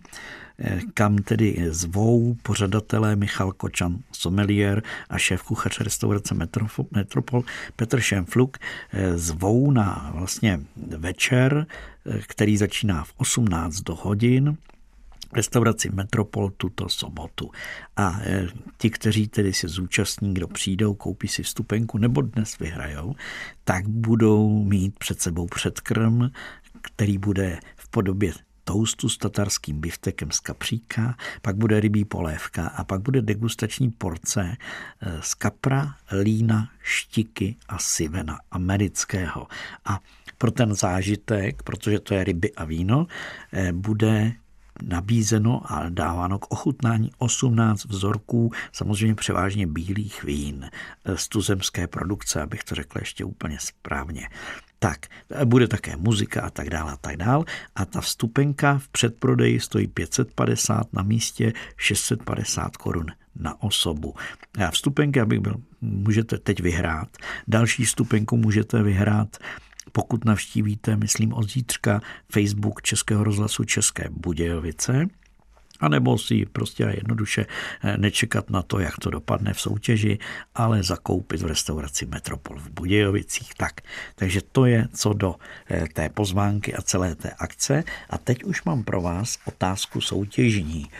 eh, 0.58 0.80
kam 0.94 1.18
tedy 1.18 1.66
zvou 1.68 2.36
pořadatelé 2.42 3.16
Michal 3.16 3.52
Kočan, 3.52 3.98
sommelier 4.12 4.82
a 5.08 5.18
šéf 5.18 5.42
kuchař 5.42 5.80
restaurace 5.80 6.34
Metropol 6.94 7.44
Petr 7.76 8.00
Šemfluk, 8.00 8.58
eh, 8.92 9.18
zvou 9.18 9.70
na 9.70 10.10
vlastně 10.14 10.60
večer, 10.76 11.66
eh, 12.06 12.18
který 12.26 12.56
začíná 12.56 13.04
v 13.04 13.12
18 13.16 13.88
hodin 13.88 14.56
restauraci 15.32 15.90
Metropol 15.90 16.50
tuto 16.50 16.88
sobotu. 16.88 17.50
A 17.96 18.20
ti, 18.78 18.90
kteří 18.90 19.28
tedy 19.28 19.52
se 19.52 19.68
zúčastní, 19.68 20.34
kdo 20.34 20.48
přijdou, 20.48 20.94
koupí 20.94 21.28
si 21.28 21.42
vstupenku 21.42 21.98
nebo 21.98 22.20
dnes 22.22 22.58
vyhrajou, 22.58 23.14
tak 23.64 23.88
budou 23.88 24.64
mít 24.64 24.98
před 24.98 25.20
sebou 25.20 25.46
předkrm, 25.46 26.30
který 26.86 27.18
bude 27.18 27.58
podobě 27.96 28.32
toustu 28.64 29.08
s 29.08 29.18
tatarským 29.18 29.80
biftekem 29.80 30.30
z 30.30 30.40
kapříka, 30.40 31.16
pak 31.42 31.56
bude 31.56 31.80
rybí 31.80 32.04
polévka 32.04 32.66
a 32.66 32.84
pak 32.84 33.00
bude 33.00 33.22
degustační 33.22 33.90
porce 33.90 34.56
e, 34.56 34.56
z 35.22 35.34
kapra, 35.34 35.94
lína, 36.22 36.68
štiky 36.82 37.56
a 37.68 37.78
sivena 37.78 38.38
amerického. 38.50 39.46
A 39.84 40.00
pro 40.38 40.50
ten 40.50 40.74
zážitek, 40.74 41.62
protože 41.62 41.98
to 41.98 42.14
je 42.14 42.24
ryby 42.24 42.52
a 42.52 42.64
víno, 42.64 43.06
e, 43.52 43.72
bude 43.72 44.32
nabízeno 44.82 45.72
a 45.72 45.88
dáváno 45.88 46.38
k 46.38 46.52
ochutnání 46.52 47.10
18 47.18 47.84
vzorků, 47.84 48.52
samozřejmě 48.72 49.14
převážně 49.14 49.66
bílých 49.66 50.24
vín 50.24 50.70
z 51.14 51.28
tuzemské 51.28 51.86
produkce, 51.86 52.42
abych 52.42 52.64
to 52.64 52.74
řekl 52.74 52.98
ještě 52.98 53.24
úplně 53.24 53.58
správně. 53.60 54.28
Tak, 54.78 55.06
bude 55.44 55.68
také 55.68 55.96
muzika 55.96 56.42
a 56.42 56.50
tak 56.50 56.70
dále 56.70 56.92
a 56.92 56.96
tak 56.96 57.16
dále. 57.16 57.44
A 57.76 57.84
ta 57.84 58.00
vstupenka 58.00 58.78
v 58.78 58.88
předprodeji 58.88 59.60
stojí 59.60 59.86
550 59.86 60.92
na 60.92 61.02
místě 61.02 61.52
650 61.76 62.76
korun 62.76 63.06
na 63.36 63.62
osobu. 63.62 64.14
A 64.66 64.70
vstupenky, 64.70 65.20
abych 65.20 65.40
byl, 65.40 65.56
můžete 65.80 66.38
teď 66.38 66.60
vyhrát. 66.60 67.08
Další 67.48 67.84
vstupenku 67.84 68.36
můžete 68.36 68.82
vyhrát 68.82 69.36
pokud 69.96 70.24
navštívíte, 70.24 70.96
myslím 70.96 71.32
od 71.32 71.50
zítřka, 71.50 72.00
Facebook 72.32 72.82
Českého 72.82 73.24
rozhlasu 73.24 73.64
České 73.64 74.08
Budějovice, 74.10 75.06
a 75.80 75.88
nebo 75.88 76.18
si 76.18 76.46
prostě 76.46 76.82
jednoduše 76.82 77.46
eh, 77.82 77.96
nečekat 77.96 78.50
na 78.50 78.62
to, 78.62 78.78
jak 78.78 78.98
to 78.98 79.10
dopadne 79.10 79.54
v 79.54 79.60
soutěži, 79.60 80.18
ale 80.54 80.82
zakoupit 80.82 81.40
v 81.42 81.46
restauraci 81.46 82.06
Metropol 82.06 82.58
v 82.58 82.70
Budějovicích. 82.70 83.54
Tak, 83.54 83.80
takže 84.14 84.40
to 84.52 84.66
je 84.66 84.88
co 84.94 85.12
do 85.12 85.34
eh, 85.70 85.88
té 85.92 86.08
pozvánky 86.08 86.74
a 86.74 86.82
celé 86.82 87.14
té 87.14 87.30
akce. 87.30 87.84
A 88.10 88.18
teď 88.18 88.44
už 88.44 88.64
mám 88.64 88.84
pro 88.84 89.00
vás 89.00 89.38
otázku 89.44 90.00
soutěžní. 90.00 90.90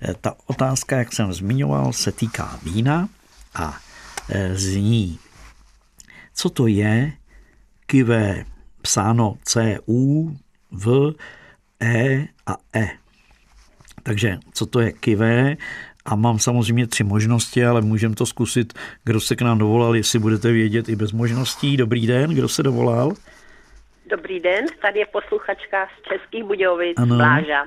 Eh, 0.00 0.14
ta 0.20 0.34
otázka, 0.46 0.96
jak 0.96 1.12
jsem 1.12 1.32
zmiňoval, 1.32 1.92
se 1.92 2.12
týká 2.12 2.60
vína 2.62 3.08
a 3.54 3.78
zní, 4.54 5.18
co 6.34 6.50
to 6.50 6.66
je 6.66 7.12
kivé, 7.86 8.44
psáno 8.82 9.34
C, 9.42 9.78
U, 9.88 10.30
V, 10.70 11.12
E 11.80 12.26
a 12.46 12.56
E. 12.74 12.88
Takže 14.02 14.38
co 14.52 14.66
to 14.66 14.80
je 14.80 14.92
kivé? 14.92 15.56
A 16.04 16.14
mám 16.16 16.38
samozřejmě 16.38 16.86
tři 16.86 17.04
možnosti, 17.04 17.64
ale 17.66 17.80
můžeme 17.80 18.14
to 18.14 18.26
zkusit, 18.26 18.72
kdo 19.04 19.20
se 19.20 19.36
k 19.36 19.42
nám 19.42 19.58
dovolal, 19.58 19.96
jestli 19.96 20.18
budete 20.18 20.52
vědět 20.52 20.88
i 20.88 20.96
bez 20.96 21.12
možností. 21.12 21.76
Dobrý 21.76 22.06
den, 22.06 22.30
kdo 22.30 22.48
se 22.48 22.62
dovolal? 22.62 23.12
Dobrý 24.10 24.40
den, 24.40 24.64
tady 24.82 24.98
je 24.98 25.06
posluchačka 25.06 25.86
z 25.86 26.08
Českých 26.12 26.44
Budějovic, 26.44 26.94
ano. 26.96 27.16
Bláža. 27.16 27.64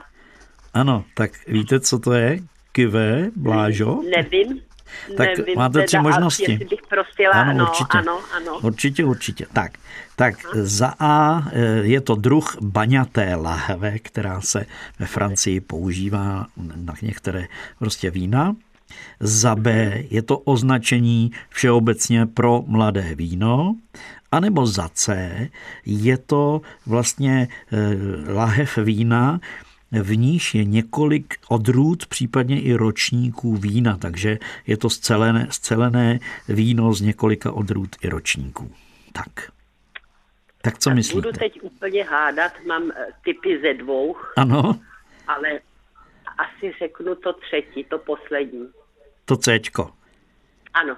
Ano, 0.74 1.06
tak 1.14 1.32
víte, 1.48 1.80
co 1.80 2.00
to 2.00 2.14
je? 2.14 2.40
Kivé, 2.72 3.30
Blážo? 3.36 4.02
Nevím, 4.16 4.62
tak 5.18 5.38
Nevím, 5.38 5.56
máte 5.58 5.84
tři 5.84 6.00
možnosti. 6.00 6.58
bych 6.70 6.80
prosila, 6.90 7.32
ano, 7.34 7.54
no, 7.54 7.66
určitě. 7.66 7.98
ano, 7.98 8.20
ano. 8.36 8.60
Určitě, 8.60 9.06
určitě. 9.06 9.46
Tak, 9.54 9.72
tak 10.20 10.36
za 10.54 10.94
A 11.00 11.44
eh, 11.52 11.88
je 11.88 12.02
to 12.02 12.16
druh 12.16 12.58
baňaté 12.62 13.36
lahve, 13.36 14.00
která 14.00 14.42
se 14.42 14.66
ve 15.00 15.06
Francii 15.06 15.60
používá 15.60 16.48
na 16.76 16.94
některé 17.02 17.48
prostě 17.80 18.12
vína. 18.12 18.56
Za 19.20 19.56
B 19.56 19.98
je 20.10 20.22
to 20.22 20.38
označení 20.38 21.32
všeobecně 21.50 22.26
pro 22.26 22.64
mladé 22.68 23.16
víno. 23.16 23.76
A 24.32 24.40
nebo 24.40 24.68
za 24.68 24.90
C 24.94 25.30
je 25.86 26.18
to 26.18 26.62
vlastně 26.86 27.48
eh, 27.72 28.34
lahev 28.34 28.78
vína, 28.78 29.40
v 29.92 30.18
níž 30.18 30.56
je 30.56 30.66
několik 30.66 31.36
odrůd, 31.48 32.06
případně 32.06 32.62
i 32.62 32.74
ročníků 32.74 33.56
vína, 33.56 33.98
takže 33.98 34.40
je 34.68 34.78
to 34.78 34.90
scelené, 34.90 35.48
scelené 35.50 36.20
víno 36.50 36.94
z 36.94 37.02
několika 37.02 37.52
odrůd 37.52 37.96
i 38.02 38.10
ročníků. 38.10 38.72
Tak. 39.14 39.59
Tak 40.62 40.78
co 40.78 40.90
tak 40.90 40.96
myslíte? 40.96 41.28
Budu 41.28 41.32
teď 41.40 41.60
úplně 41.62 42.04
hádat, 42.04 42.52
mám 42.66 42.92
eh, 42.92 43.08
typy 43.24 43.60
ze 43.62 43.74
dvou. 43.74 44.16
Ano. 44.36 44.80
Ale 45.28 45.60
asi 46.38 46.74
řeknu 46.80 47.16
to 47.16 47.34
třetí, 47.34 47.84
to 47.84 47.98
poslední. 47.98 48.70
To 49.26 49.38
Cčko. 49.38 49.92
Ano. 50.74 50.98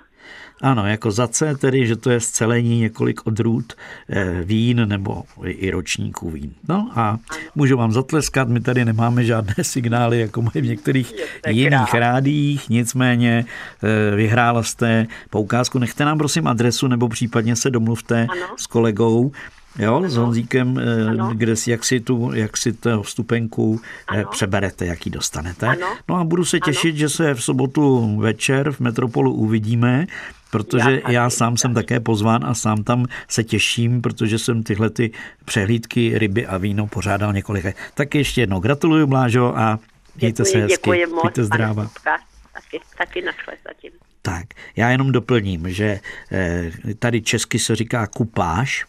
Ano, 0.61 0.87
jako 0.87 1.11
za 1.11 1.27
C 1.27 1.55
tedy, 1.55 1.87
že 1.87 1.95
to 1.95 2.09
je 2.09 2.19
zcelení 2.19 2.79
několik 2.79 3.27
odrůd 3.27 3.73
eh, 4.09 4.43
vín 4.43 4.87
nebo 4.87 5.23
i 5.45 5.71
ročníků 5.71 6.29
vín. 6.29 6.53
No 6.67 6.91
a 6.95 7.17
můžu 7.55 7.77
vám 7.77 7.91
zatleskat, 7.91 8.47
my 8.47 8.59
tady 8.59 8.85
nemáme 8.85 9.23
žádné 9.23 9.53
signály, 9.61 10.19
jako 10.19 10.41
mají 10.41 10.61
v 10.61 10.65
některých 10.65 11.13
jiných 11.47 11.93
rádích, 11.93 12.69
nicméně 12.69 13.45
eh, 13.83 14.15
vyhrála 14.15 14.63
jste 14.63 15.07
poukázku. 15.29 15.79
Nechte 15.79 16.05
nám 16.05 16.17
prosím 16.17 16.47
adresu 16.47 16.87
nebo 16.87 17.09
případně 17.09 17.55
se 17.55 17.69
domluvte 17.69 18.27
ano. 18.29 18.47
s 18.57 18.67
kolegou, 18.67 19.31
Jo, 19.79 19.95
ano. 19.95 20.09
s 20.09 20.15
Honzíkem, 20.17 20.79
eh, 20.79 21.09
ano. 21.09 21.31
kde 21.33 21.55
si, 21.55 21.71
jak 21.71 21.85
si 21.85 21.99
tu, 21.99 22.31
jak 22.33 22.57
si 22.57 22.73
tu 22.73 23.01
vstupenku 23.01 23.81
ano. 24.07 24.29
přeberete, 24.31 24.85
jak 24.85 25.05
ji 25.05 25.11
dostanete. 25.11 25.67
Ano. 25.67 25.87
No 26.09 26.15
a 26.15 26.23
budu 26.23 26.45
se 26.45 26.59
těšit, 26.59 26.91
ano. 26.91 26.97
že 26.97 27.09
se 27.09 27.33
v 27.33 27.43
sobotu 27.43 28.15
večer 28.19 28.71
v 28.71 28.79
Metropolu 28.79 29.33
uvidíme 29.33 30.07
protože 30.51 31.01
já, 31.03 31.11
já 31.11 31.29
sám 31.29 31.57
jsem 31.57 31.73
také 31.73 31.99
pozván 31.99 32.45
a 32.45 32.53
sám 32.53 32.83
tam 32.83 33.05
se 33.27 33.43
těším, 33.43 34.01
protože 34.01 34.39
jsem 34.39 34.63
tyhle 34.63 34.89
ty 34.89 35.11
přehlídky 35.45 36.17
ryby 36.17 36.47
a 36.47 36.57
víno 36.57 36.87
pořádal 36.87 37.33
několik 37.33 37.65
let. 37.65 37.75
Tak 37.93 38.15
ještě 38.15 38.41
jednou 38.41 38.59
gratuluju, 38.59 39.07
Blážo, 39.07 39.57
a 39.57 39.79
mějte 40.21 40.45
se 40.45 40.57
hezky. 40.57 40.73
Děkuji 40.73 41.05
moc, 41.05 41.23
Mějte 41.23 41.43
zdráva. 41.43 41.89
Taky, 42.03 42.79
taky 42.97 43.23
zatím. 43.67 43.91
Tak, 44.21 44.45
já 44.75 44.89
jenom 44.89 45.11
doplním, 45.11 45.73
že 45.73 45.99
eh, 46.31 46.71
tady 46.99 47.21
česky 47.21 47.59
se 47.59 47.75
říká 47.75 48.07
kupáž, 48.07 48.85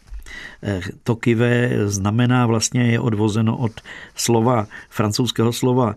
eh, 0.62 0.80
to 1.02 1.16
kive 1.16 1.70
znamená 1.86 2.46
vlastně, 2.46 2.84
je 2.84 3.00
odvozeno 3.00 3.56
od 3.56 3.80
slova, 4.14 4.66
francouzského 4.88 5.52
slova. 5.52 5.94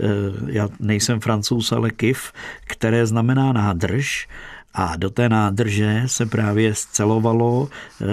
Eh, 0.00 0.08
já 0.46 0.68
nejsem 0.80 1.20
francouz, 1.20 1.72
ale 1.72 1.90
kiv, 1.90 2.32
které 2.64 3.06
znamená 3.06 3.52
nádrž 3.52 4.28
a 4.78 4.96
do 4.96 5.10
té 5.10 5.28
nádrže 5.28 6.02
se 6.06 6.26
právě 6.26 6.74
scelovalo, 6.74 7.68
eh, 8.00 8.06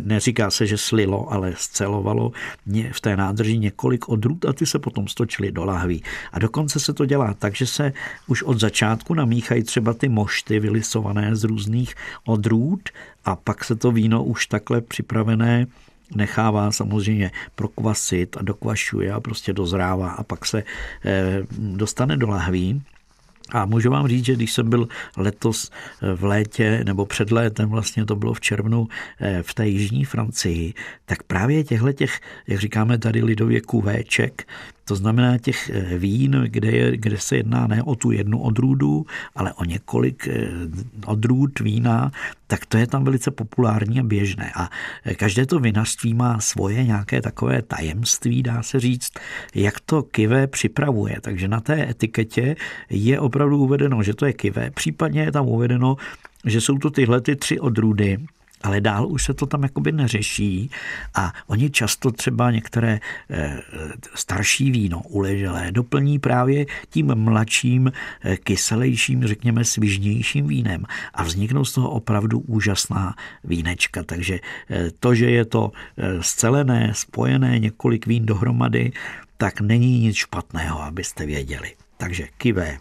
neříká 0.00 0.50
se, 0.50 0.66
že 0.66 0.78
slilo, 0.78 1.32
ale 1.32 1.52
scelovalo 1.56 2.32
v 2.92 3.00
té 3.00 3.16
nádrži 3.16 3.58
několik 3.58 4.08
odrůd 4.08 4.44
a 4.44 4.52
ty 4.52 4.66
se 4.66 4.78
potom 4.78 5.08
stočily 5.08 5.52
do 5.52 5.64
lahví. 5.64 6.02
A 6.32 6.38
dokonce 6.38 6.80
se 6.80 6.92
to 6.92 7.06
dělá 7.06 7.34
tak, 7.34 7.54
že 7.54 7.66
se 7.66 7.92
už 8.26 8.42
od 8.42 8.60
začátku 8.60 9.14
namíchají 9.14 9.62
třeba 9.62 9.94
ty 9.94 10.08
mošty 10.08 10.60
vylisované 10.60 11.36
z 11.36 11.44
různých 11.44 11.94
odrůd 12.26 12.88
a 13.24 13.36
pak 13.36 13.64
se 13.64 13.76
to 13.76 13.92
víno 13.92 14.24
už 14.24 14.46
takhle 14.46 14.80
připravené 14.80 15.66
nechává 16.14 16.72
samozřejmě 16.72 17.30
prokvasit 17.54 18.36
a 18.36 18.42
dokvašuje 18.42 19.12
a 19.12 19.20
prostě 19.20 19.52
dozrává 19.52 20.10
a 20.10 20.22
pak 20.22 20.46
se 20.46 20.62
eh, 21.04 21.42
dostane 21.58 22.16
do 22.16 22.28
lahví 22.28 22.82
a 23.52 23.66
můžu 23.66 23.90
vám 23.90 24.08
říct, 24.08 24.24
že 24.24 24.34
když 24.34 24.52
jsem 24.52 24.70
byl 24.70 24.88
letos 25.16 25.70
eh, 26.02 26.14
v 26.14 26.24
létě, 26.24 26.82
nebo 26.84 27.06
před 27.06 27.30
létem, 27.30 27.68
vlastně 27.68 28.04
to 28.04 28.16
bylo 28.16 28.34
v 28.34 28.40
červnu 28.40 28.88
eh, 29.20 29.42
v 29.42 29.54
té 29.54 29.68
jižní 29.68 30.04
Francii, 30.04 30.74
tak 31.04 31.22
právě 31.22 31.64
těchto 31.64 31.92
těch, 31.92 32.20
jak 32.46 32.60
říkáme 32.60 32.98
tady 32.98 33.22
lidově 33.22 33.60
kuvéček, 33.60 34.46
to 34.90 34.96
znamená 34.96 35.38
těch 35.38 35.70
eh, 35.70 35.98
vín, 35.98 36.44
kde, 36.50 36.70
je, 36.70 36.96
kde 36.96 37.18
se 37.18 37.36
jedná 37.36 37.66
ne 37.66 37.82
o 37.82 37.94
tu 37.94 38.10
jednu 38.10 38.42
odrůdu, 38.42 39.06
ale 39.34 39.52
o 39.52 39.64
několik 39.64 40.28
eh, 40.28 40.50
odrůd 41.06 41.60
vína, 41.60 42.10
tak 42.46 42.66
to 42.66 42.78
je 42.78 42.86
tam 42.86 43.04
velice 43.04 43.30
populární 43.30 44.00
a 44.00 44.02
běžné. 44.02 44.52
A 44.54 44.70
eh, 45.04 45.14
každé 45.14 45.46
to 45.46 45.58
vinařství 45.58 46.14
má 46.14 46.40
svoje 46.40 46.84
nějaké 46.84 47.22
takové 47.22 47.62
tajemství, 47.62 48.42
dá 48.42 48.62
se 48.62 48.80
říct, 48.80 49.12
jak 49.54 49.80
to 49.80 50.02
kivé 50.02 50.46
připravuje. 50.46 51.16
Takže 51.20 51.48
na 51.48 51.60
té 51.60 51.90
etiketě 51.90 52.56
je 52.90 53.20
opravdu 53.20 53.58
uvedeno, 53.58 54.02
že 54.02 54.14
to 54.14 54.26
je 54.26 54.32
kivé. 54.32 54.70
Případně 54.70 55.22
je 55.22 55.32
tam 55.32 55.46
uvedeno, 55.46 55.96
že 56.46 56.60
jsou 56.60 56.78
to 56.78 56.90
tyhle 56.90 57.20
ty 57.20 57.36
tři 57.36 57.60
odrůdy, 57.60 58.18
ale 58.62 58.80
dál 58.80 59.06
už 59.08 59.24
se 59.24 59.34
to 59.34 59.46
tam 59.46 59.62
jakoby 59.62 59.92
neřeší 59.92 60.70
a 61.14 61.32
oni 61.46 61.70
často 61.70 62.10
třeba 62.10 62.50
některé 62.50 63.00
eh, 63.30 63.60
starší 64.14 64.70
víno 64.70 65.02
uleželé 65.08 65.72
doplní 65.72 66.18
právě 66.18 66.66
tím 66.90 67.14
mladším, 67.14 67.92
eh, 68.22 68.36
kyselejším, 68.36 69.26
řekněme 69.26 69.64
svižnějším 69.64 70.46
vínem 70.46 70.84
a 71.14 71.22
vzniknou 71.22 71.64
z 71.64 71.72
toho 71.72 71.90
opravdu 71.90 72.38
úžasná 72.38 73.14
vínečka. 73.44 74.02
Takže 74.02 74.38
eh, 74.70 74.90
to, 75.00 75.14
že 75.14 75.30
je 75.30 75.44
to 75.44 75.72
scelené, 76.20 76.92
spojené 76.94 77.58
několik 77.58 78.06
vín 78.06 78.26
dohromady, 78.26 78.92
tak 79.36 79.60
není 79.60 80.00
nic 80.00 80.16
špatného, 80.16 80.82
abyste 80.82 81.26
věděli. 81.26 81.72
Takže 81.96 82.28
kivé 82.38 82.78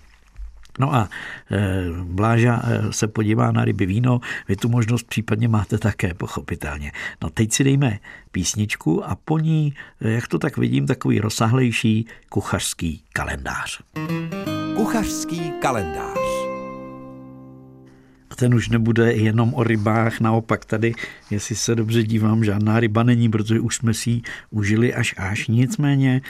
No 0.80 0.96
a 0.96 1.10
e, 1.52 1.86
Bláža 2.04 2.62
e, 2.63 2.94
se 2.94 3.08
podívá 3.08 3.52
na 3.52 3.65
ryby 3.65 3.86
víno, 3.86 4.20
vy 4.48 4.56
tu 4.56 4.70
možnost 4.70 5.04
případně 5.04 5.48
máte 5.48 5.78
také, 5.78 6.13
pochopitelně. 6.13 6.92
No 7.22 7.30
teď 7.30 7.52
si 7.52 7.63
dejme 7.63 8.00
písničku 8.32 9.06
a 9.06 9.15
po 9.15 9.39
ní, 9.39 9.74
e, 10.02 10.12
jak 10.12 10.28
to 10.28 10.39
tak 10.39 10.58
vidím, 10.58 10.88
takový 10.88 11.20
rozsáhlejší 11.20 12.08
kuchařský 12.30 13.04
kalendář. 13.13 13.82
Kuchařský 14.76 15.52
kalendář. 15.62 16.18
A 18.30 18.36
ten 18.36 18.54
už 18.56 18.70
nebude 18.70 19.13
jenom 19.13 19.54
o 19.54 19.63
rybách, 19.63 20.20
naopak 20.20 20.65
tady, 20.65 20.94
jestli 21.32 21.56
se 21.56 21.76
dobře 21.76 22.04
dívám, 22.04 22.44
žádná 22.44 22.80
ryba 22.80 23.04
není, 23.04 23.30
protože 23.30 23.60
už 23.60 23.76
jsme 23.76 23.94
si 23.94 24.10
ji 24.10 24.22
užili 24.50 24.94
až 24.94 25.15
až. 25.18 25.48
Nicméně 25.48 26.22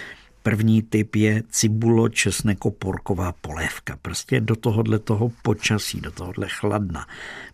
První 0.43 0.81
typ 0.81 1.15
je 1.15 1.43
cibulo 1.49 2.09
česneko 2.09 2.71
porková 2.71 3.31
polévka. 3.31 3.97
Prostě 4.01 4.41
do 4.41 4.55
tohohle 4.55 4.99
toho 4.99 5.31
počasí, 5.41 6.01
do 6.01 6.11
tohohle 6.11 6.47
chladna. 6.49 7.07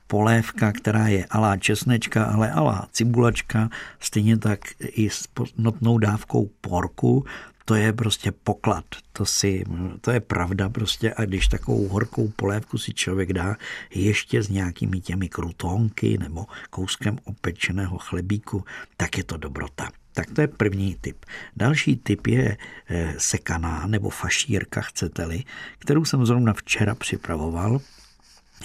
Polévka, 0.08 0.72
která 0.72 1.08
je 1.08 1.26
alá 1.26 1.58
česnečka, 1.58 2.26
ale 2.26 2.52
alá 2.52 2.88
cibulačka, 2.92 3.70
stejně 4.00 4.38
tak 4.38 4.60
i 4.80 5.10
s 5.10 5.28
notnou 5.58 5.98
dávkou 5.98 6.50
porku, 6.62 7.26
to 7.66 7.76
je 7.76 7.94
prostě 7.94 8.32
poklad. 8.32 8.86
To, 9.14 9.26
si, 9.26 9.64
to 10.02 10.12
je 10.12 10.20
pravda 10.20 10.70
prostě 10.70 11.14
a 11.14 11.26
když 11.26 11.48
takovou 11.48 11.88
horkou 11.88 12.28
polévku 12.36 12.78
si 12.78 12.94
člověk 12.94 13.34
dá 13.34 13.56
ještě 13.96 14.44
s 14.44 14.50
nějakými 14.50 15.02
těmi 15.02 15.30
krutonky 15.30 16.18
nebo 16.18 16.46
kouskem 16.70 17.18
opečeného 17.24 17.98
chlebíku, 17.98 18.64
tak 18.98 19.18
je 19.18 19.24
to 19.24 19.38
dobrota. 19.38 19.90
Tak 20.16 20.32
to 20.32 20.42
je 20.42 20.48
první 20.48 20.96
typ. 21.02 21.26
Další 21.56 21.96
typ 21.96 22.28
je 22.28 22.58
eh, 22.88 23.14
sekaná 23.18 23.88
nebo 23.88 24.10
fašírka, 24.10 24.82
chcete-li, 24.82 25.44
kterou 25.80 26.06
jsem 26.06 26.26
zrovna 26.26 26.54
včera 26.54 26.96
připravoval. 26.96 27.80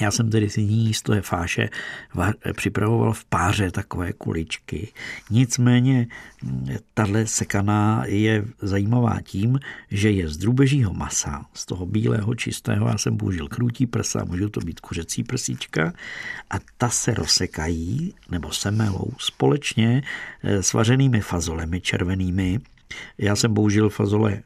Já 0.01 0.11
jsem 0.11 0.31
tedy 0.31 0.51
si 0.51 0.63
ní 0.63 0.95
z 0.95 1.03
toho 1.03 1.23
fáše 1.23 1.69
připravoval 2.57 3.13
v 3.13 3.25
páře 3.25 3.71
takové 3.71 4.13
kuličky. 4.13 4.89
Nicméně 5.31 6.07
hm, 6.43 6.69
tahle 6.95 7.27
sekaná 7.27 8.03
je 8.07 8.45
zajímavá 8.63 9.21
tím, 9.21 9.59
že 9.91 10.11
je 10.11 10.29
z 10.29 10.37
drůbežího 10.37 10.95
masa, 10.95 11.47
z 11.55 11.67
toho 11.67 11.87
bílého, 11.87 12.35
čistého, 12.35 12.89
já 12.89 12.99
jsem 12.99 13.17
použil 13.17 13.49
krutí 13.49 13.87
prsa, 13.87 14.25
můžou 14.25 14.49
to 14.49 14.61
být 14.61 14.81
kuřecí 14.81 15.25
prsíčka, 15.25 15.93
a 16.51 16.55
ta 16.79 16.89
se 16.89 17.15
rozsekají, 17.15 18.15
nebo 18.31 18.53
semelou, 18.53 19.13
společně 19.19 20.03
eh, 20.43 20.63
s 20.63 20.73
vařenými 20.73 21.21
fazolemi 21.21 21.81
červenými, 21.81 22.61
já 23.19 23.37
jsem 23.37 23.55
použil 23.55 23.89
fazole 23.89 24.43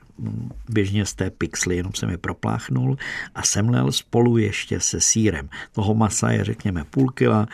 běžně 0.69 1.07
z 1.07 1.15
té 1.15 1.31
pixly, 1.31 1.77
jenom 1.77 1.93
jsem 1.95 2.11
je 2.11 2.19
propláchnul 2.19 2.97
a 3.35 3.43
semlel 3.43 3.93
spolu 3.93 4.39
ještě 4.39 4.81
se 4.81 5.01
sírem. 5.01 5.49
Toho 5.73 5.95
masa 5.95 6.31
je 6.31 6.45
řekněme 6.45 6.85
půl 6.85 7.11
kila, 7.11 7.49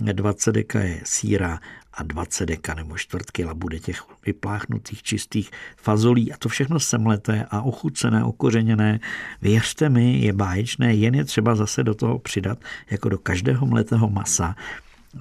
20 0.00 0.52
deka 0.52 0.80
je 0.80 1.00
síra 1.04 1.60
a 1.92 2.02
20 2.02 2.46
deka 2.46 2.74
nebo 2.74 2.98
čtvrt 2.98 3.30
kila 3.30 3.54
bude 3.54 3.78
těch 3.78 4.02
vypláchnutých 4.26 5.02
čistých 5.02 5.50
fazolí 5.76 6.32
a 6.32 6.36
to 6.36 6.48
všechno 6.48 6.80
semleté 6.80 7.46
a 7.50 7.62
ochucené, 7.62 8.24
okořeněné. 8.24 9.00
Věřte 9.42 9.88
mi, 9.88 10.18
je 10.18 10.32
báječné, 10.32 10.94
jen 10.94 11.14
je 11.14 11.24
třeba 11.24 11.54
zase 11.54 11.84
do 11.84 11.94
toho 11.94 12.18
přidat, 12.18 12.58
jako 12.90 13.08
do 13.08 13.18
každého 13.18 13.66
mletého 13.66 14.10
masa, 14.10 14.56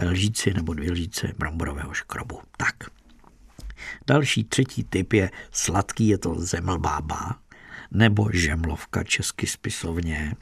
lžíci 0.06 0.54
nebo 0.54 0.74
dvě 0.74 0.92
lžíce 0.92 1.34
bramborového 1.38 1.94
škrobu. 1.94 2.40
Tak. 2.58 2.76
Další 4.08 4.44
třetí 4.44 4.84
typ 4.84 5.14
je 5.14 5.32
sladký, 5.52 6.08
je 6.08 6.18
to 6.18 6.36
zemlbába 6.38 7.36
nebo 7.92 8.30
žemlovka 8.34 9.04
česky 9.04 9.48
spisovně 9.48 10.36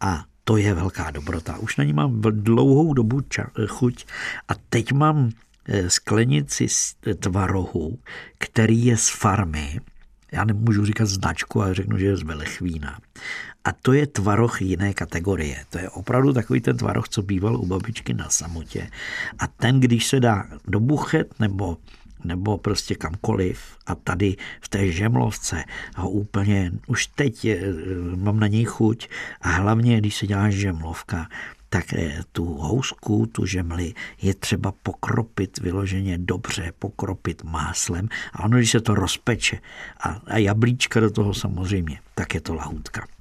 a 0.00 0.24
to 0.44 0.56
je 0.56 0.74
velká 0.74 1.10
dobrota. 1.10 1.58
Už 1.58 1.76
na 1.76 1.84
ní 1.84 1.92
mám 1.92 2.20
dlouhou 2.20 2.94
dobu 2.94 3.20
ča- 3.20 3.66
chuť 3.66 4.06
a 4.48 4.52
teď 4.68 4.92
mám 4.92 5.30
eh, 5.68 5.90
sklenici 5.90 6.66
tvarohu, 7.20 7.98
který 8.38 8.84
je 8.86 8.96
z 8.96 9.08
farmy. 9.08 9.80
Já 10.32 10.44
nemůžu 10.44 10.84
říkat 10.84 11.06
značku, 11.06 11.62
ale 11.62 11.74
řeknu, 11.74 11.98
že 11.98 12.06
je 12.06 12.16
z 12.16 12.22
Velechvína. 12.22 12.98
A 13.64 13.72
to 13.72 13.92
je 13.92 14.06
tvaroh 14.06 14.62
jiné 14.62 14.94
kategorie. 14.94 15.64
To 15.70 15.78
je 15.78 15.90
opravdu 15.90 16.32
takový 16.32 16.60
ten 16.60 16.76
tvaroh, 16.76 17.08
co 17.08 17.22
býval 17.22 17.56
u 17.56 17.66
babičky 17.66 18.14
na 18.14 18.28
samotě. 18.28 18.90
A 19.38 19.46
ten, 19.46 19.80
když 19.80 20.06
se 20.06 20.20
dá 20.20 20.46
do 20.68 20.80
buchet 20.80 21.40
nebo 21.40 21.76
nebo 22.24 22.58
prostě 22.58 22.94
kamkoliv 22.94 23.60
a 23.86 23.94
tady 23.94 24.36
v 24.60 24.68
té 24.68 24.92
žemlovce. 24.92 25.64
Ho 25.96 26.10
úplně 26.10 26.72
už 26.86 27.06
teď 27.06 27.44
je, 27.44 27.60
mám 28.16 28.40
na 28.40 28.46
něj 28.46 28.64
chuť. 28.64 29.08
A 29.40 29.48
hlavně, 29.48 29.98
když 29.98 30.16
se 30.16 30.26
dělá 30.26 30.50
žemlovka, 30.50 31.28
tak 31.68 31.92
eh, 31.92 32.22
tu 32.32 32.44
housku, 32.44 33.26
tu 33.26 33.46
žemli 33.46 33.94
je 34.22 34.34
třeba 34.34 34.72
pokropit 34.82 35.58
vyloženě 35.58 36.18
dobře, 36.18 36.72
pokropit 36.78 37.44
máslem. 37.44 38.08
A 38.32 38.44
ono, 38.44 38.56
když 38.56 38.70
se 38.70 38.80
to 38.80 38.94
rozpeče 38.94 39.58
a, 40.00 40.08
a 40.26 40.38
jablíčka 40.38 41.00
do 41.00 41.10
toho 41.10 41.34
samozřejmě, 41.34 42.00
tak 42.14 42.34
je 42.34 42.40
to 42.40 42.54
lahůdka. 42.54 43.15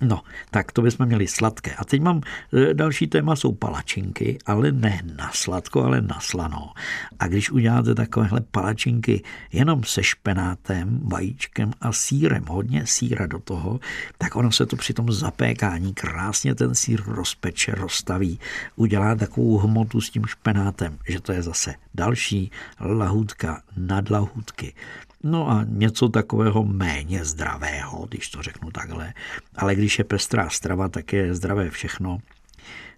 No, 0.00 0.22
tak 0.50 0.72
to 0.72 0.82
bychom 0.82 1.06
měli 1.06 1.26
sladké. 1.26 1.74
A 1.74 1.84
teď 1.84 2.02
mám 2.02 2.20
e, 2.52 2.74
další 2.74 3.06
téma, 3.06 3.36
jsou 3.36 3.52
palačinky, 3.52 4.38
ale 4.46 4.72
ne 4.72 5.02
na 5.16 5.30
sladko, 5.32 5.84
ale 5.84 6.00
na 6.00 6.20
slano. 6.20 6.72
A 7.18 7.26
když 7.26 7.50
uděláte 7.50 7.94
takovéhle 7.94 8.40
palačinky 8.40 9.22
jenom 9.52 9.84
se 9.84 10.02
špenátem, 10.02 11.00
vajíčkem 11.02 11.72
a 11.80 11.92
sírem, 11.92 12.44
hodně 12.48 12.86
síra 12.86 13.26
do 13.26 13.38
toho, 13.38 13.80
tak 14.18 14.36
ono 14.36 14.52
se 14.52 14.66
to 14.66 14.76
při 14.76 14.94
tom 14.94 15.12
zapékání 15.12 15.94
krásně 15.94 16.54
ten 16.54 16.74
sír 16.74 17.02
rozpeče, 17.06 17.72
rozstaví, 17.72 18.38
udělá 18.76 19.14
takovou 19.14 19.58
hmotu 19.58 20.00
s 20.00 20.10
tím 20.10 20.26
špenátem, 20.26 20.98
že 21.08 21.20
to 21.20 21.32
je 21.32 21.42
zase 21.42 21.74
další 21.94 22.50
lahůdka 22.80 23.62
nad 23.76 24.10
lahůdky. 24.10 24.74
No 25.22 25.50
a 25.50 25.64
něco 25.68 26.08
takového 26.08 26.64
méně 26.64 27.24
zdravého, 27.24 28.06
když 28.06 28.28
to 28.28 28.42
řeknu 28.42 28.70
takhle. 28.70 29.14
Ale 29.56 29.74
když 29.74 29.98
je 29.98 30.04
pestrá 30.04 30.50
strava, 30.50 30.88
tak 30.88 31.12
je 31.12 31.34
zdravé 31.34 31.70
všechno. 31.70 32.18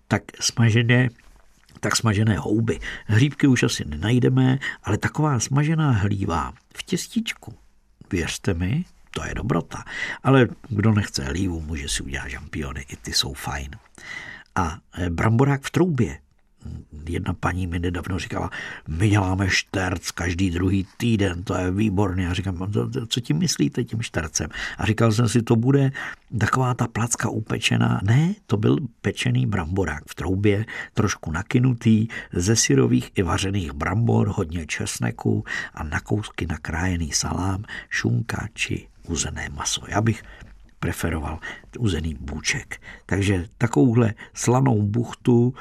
Tak 0.09 0.23
smažené 0.41 1.09
tak 1.81 1.97
smažené 1.97 2.39
houby. 2.39 2.81
Hříbky 3.07 3.47
už 3.47 3.63
asi 3.63 3.85
nenajdeme, 3.85 4.59
ale 4.83 4.99
taková 4.99 5.41
smažená 5.41 5.91
hlíva 5.91 6.53
v 6.77 6.83
těstičku. 6.83 7.55
Věřte 8.13 8.55
mi, 8.55 8.85
to 9.11 9.25
je 9.25 9.35
dobrota. 9.35 9.85
Ale 10.23 10.49
kdo 10.69 10.93
nechce 10.93 11.25
hlívu, 11.25 11.61
může 11.61 11.89
si 11.89 12.03
udělat 12.03 12.29
žampiony, 12.29 12.87
i 12.89 12.97
ty 12.97 13.13
jsou 13.13 13.35
fajn. 13.35 13.71
A 14.55 14.79
bramborák 15.11 15.63
v 15.63 15.71
troubě, 15.71 16.19
jedna 17.09 17.35
paní 17.35 17.67
mi 17.67 17.79
nedávno 17.79 18.19
říkala, 18.19 18.51
my 18.89 19.09
děláme 19.09 19.51
šterc 19.51 20.11
každý 20.11 20.51
druhý 20.51 20.87
týden, 20.97 21.43
to 21.43 21.55
je 21.55 21.71
výborné. 21.71 22.29
A 22.29 22.35
říkám, 22.35 22.59
no, 22.59 23.07
co 23.07 23.21
tím 23.21 23.39
myslíte 23.39 23.85
tím 23.85 24.03
štercem? 24.03 24.51
A 24.79 24.87
říkal 24.87 25.13
jsem 25.13 25.29
si, 25.29 25.43
to 25.43 25.57
bude 25.57 25.93
taková 26.39 26.75
ta 26.75 26.89
placka 26.89 27.29
upečená. 27.29 28.01
Ne, 28.03 28.35
to 28.47 28.57
byl 28.57 28.77
pečený 29.01 29.47
bramborák 29.47 30.03
v 30.09 30.15
troubě, 30.15 30.67
trošku 30.95 31.31
nakynutý, 31.31 32.09
ze 32.33 32.57
syrových 32.57 33.11
i 33.15 33.23
vařených 33.23 33.73
brambor, 33.73 34.29
hodně 34.29 34.67
česneku 34.67 35.45
a 35.75 35.85
na 35.85 36.01
kousky 36.01 36.47
nakrájený 36.47 37.13
salám, 37.13 37.65
šunka 37.91 38.49
či 38.55 38.89
uzené 39.09 39.49
maso. 39.49 39.83
Já 39.89 40.01
bych 40.01 40.23
preferoval 40.83 41.39
uzený 41.79 42.17
bůček. 42.21 42.83
Takže 43.07 43.47
takovouhle 43.59 44.15
slanou 44.35 44.83
buchtu, 44.83 45.55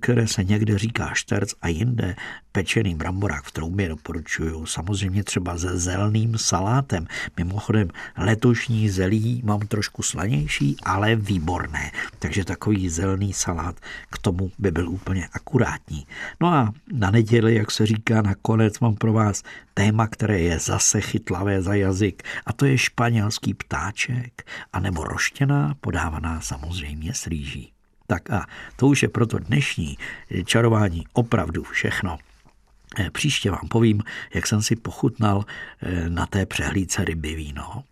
které 0.00 0.26
se 0.26 0.44
někde 0.44 0.78
říká 0.78 1.14
šterc 1.14 1.52
a 1.62 1.68
jinde 1.68 2.16
pečený 2.52 2.94
bramborák 2.94 3.44
v 3.44 3.52
troubě 3.52 3.88
doporučuju. 3.88 4.66
Samozřejmě 4.66 5.24
třeba 5.24 5.58
se 5.58 5.78
zelným 5.78 6.38
salátem. 6.38 7.06
Mimochodem 7.36 7.88
letošní 8.16 8.90
zelí 8.90 9.42
mám 9.44 9.60
trošku 9.60 10.02
slanější, 10.02 10.76
ale 10.82 11.16
výborné. 11.16 11.90
Takže 12.18 12.44
takový 12.44 12.88
zelený 12.88 13.32
salát 13.32 13.80
k 14.10 14.18
tomu 14.18 14.50
by 14.58 14.70
byl 14.70 14.88
úplně 14.88 15.28
akurátní. 15.32 16.06
No 16.40 16.48
a 16.48 16.72
na 16.92 17.10
neděli, 17.10 17.54
jak 17.54 17.70
se 17.70 17.86
říká, 17.86 18.22
nakonec 18.22 18.80
mám 18.80 18.94
pro 18.94 19.12
vás 19.12 19.42
téma, 19.74 20.06
které 20.06 20.40
je 20.40 20.58
zase 20.58 21.00
chytlavé 21.00 21.62
za 21.62 21.74
jazyk 21.74 22.22
a 22.46 22.52
to 22.52 22.66
je 22.66 22.78
španělský 22.78 23.54
ptáček 23.54 24.50
anebo 24.72 25.04
roštěná 25.04 25.74
podávaná 25.80 26.40
samozřejmě 26.40 27.14
s 27.14 27.26
rýží. 27.26 27.77
Tak 28.10 28.30
a 28.30 28.46
to 28.76 28.86
už 28.86 29.02
je 29.02 29.08
proto 29.08 29.38
dnešní 29.38 29.98
čarování 30.44 31.04
opravdu 31.12 31.62
všechno. 31.62 32.18
Eh, 32.98 33.10
příště 33.10 33.50
vám 33.50 33.68
povím, 33.68 34.02
jak 34.34 34.46
jsem 34.46 34.62
si 34.62 34.76
pochutnal 34.76 35.44
eh, 35.82 36.08
na 36.10 36.26
té 36.26 36.46
přehlídce 36.46 37.04
ryby 37.04 37.34
víno 37.34 37.84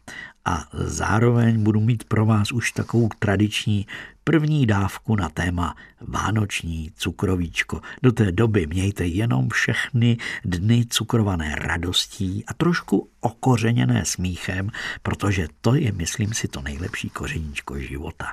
a 0.45 0.65
zároveň 0.73 1.63
budu 1.63 1.81
mít 1.81 2.05
pro 2.05 2.27
vás 2.27 2.53
už 2.53 2.73
takovou 2.73 3.09
tradiční 3.19 3.87
první 4.31 4.67
dávku 4.67 5.17
na 5.17 5.29
téma 5.29 5.75
Vánoční 6.01 6.91
cukrovíčko. 6.97 7.81
Do 8.03 8.13
té 8.13 8.33
doby 8.33 8.67
mějte 8.67 9.07
jenom 9.07 9.49
všechny 9.49 10.17
dny 10.45 10.87
cukrované 10.91 11.55
radostí 11.55 12.45
a 12.47 12.55
trošku 12.55 13.09
okořeněné 13.21 14.05
smíchem, 14.05 14.71
protože 15.03 15.49
to 15.61 15.75
je, 15.75 15.93
myslím 15.93 16.35
si, 16.35 16.49
to 16.49 16.63
nejlepší 16.63 17.11
kořeníčko 17.11 17.79
života. 17.79 18.27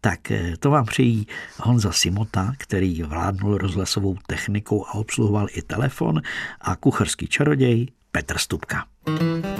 Tak 0.00 0.30
eh, 0.30 0.56
to 0.58 0.70
vám 0.70 0.86
přejí 0.86 1.26
Honza 1.58 1.92
Simota, 1.92 2.52
který 2.58 3.02
vládnul 3.02 3.58
rozhlasovou 3.58 4.16
technikou 4.26 4.86
a 4.86 4.94
obsluhoval 4.94 5.46
i 5.54 5.62
telefon 5.62 6.22
a 6.60 6.76
kucharský 6.76 7.26
čaroděj 7.26 7.86
Petr 8.12 8.38
Stupka. 8.38 8.84
thank 9.06 9.44
you 9.44 9.59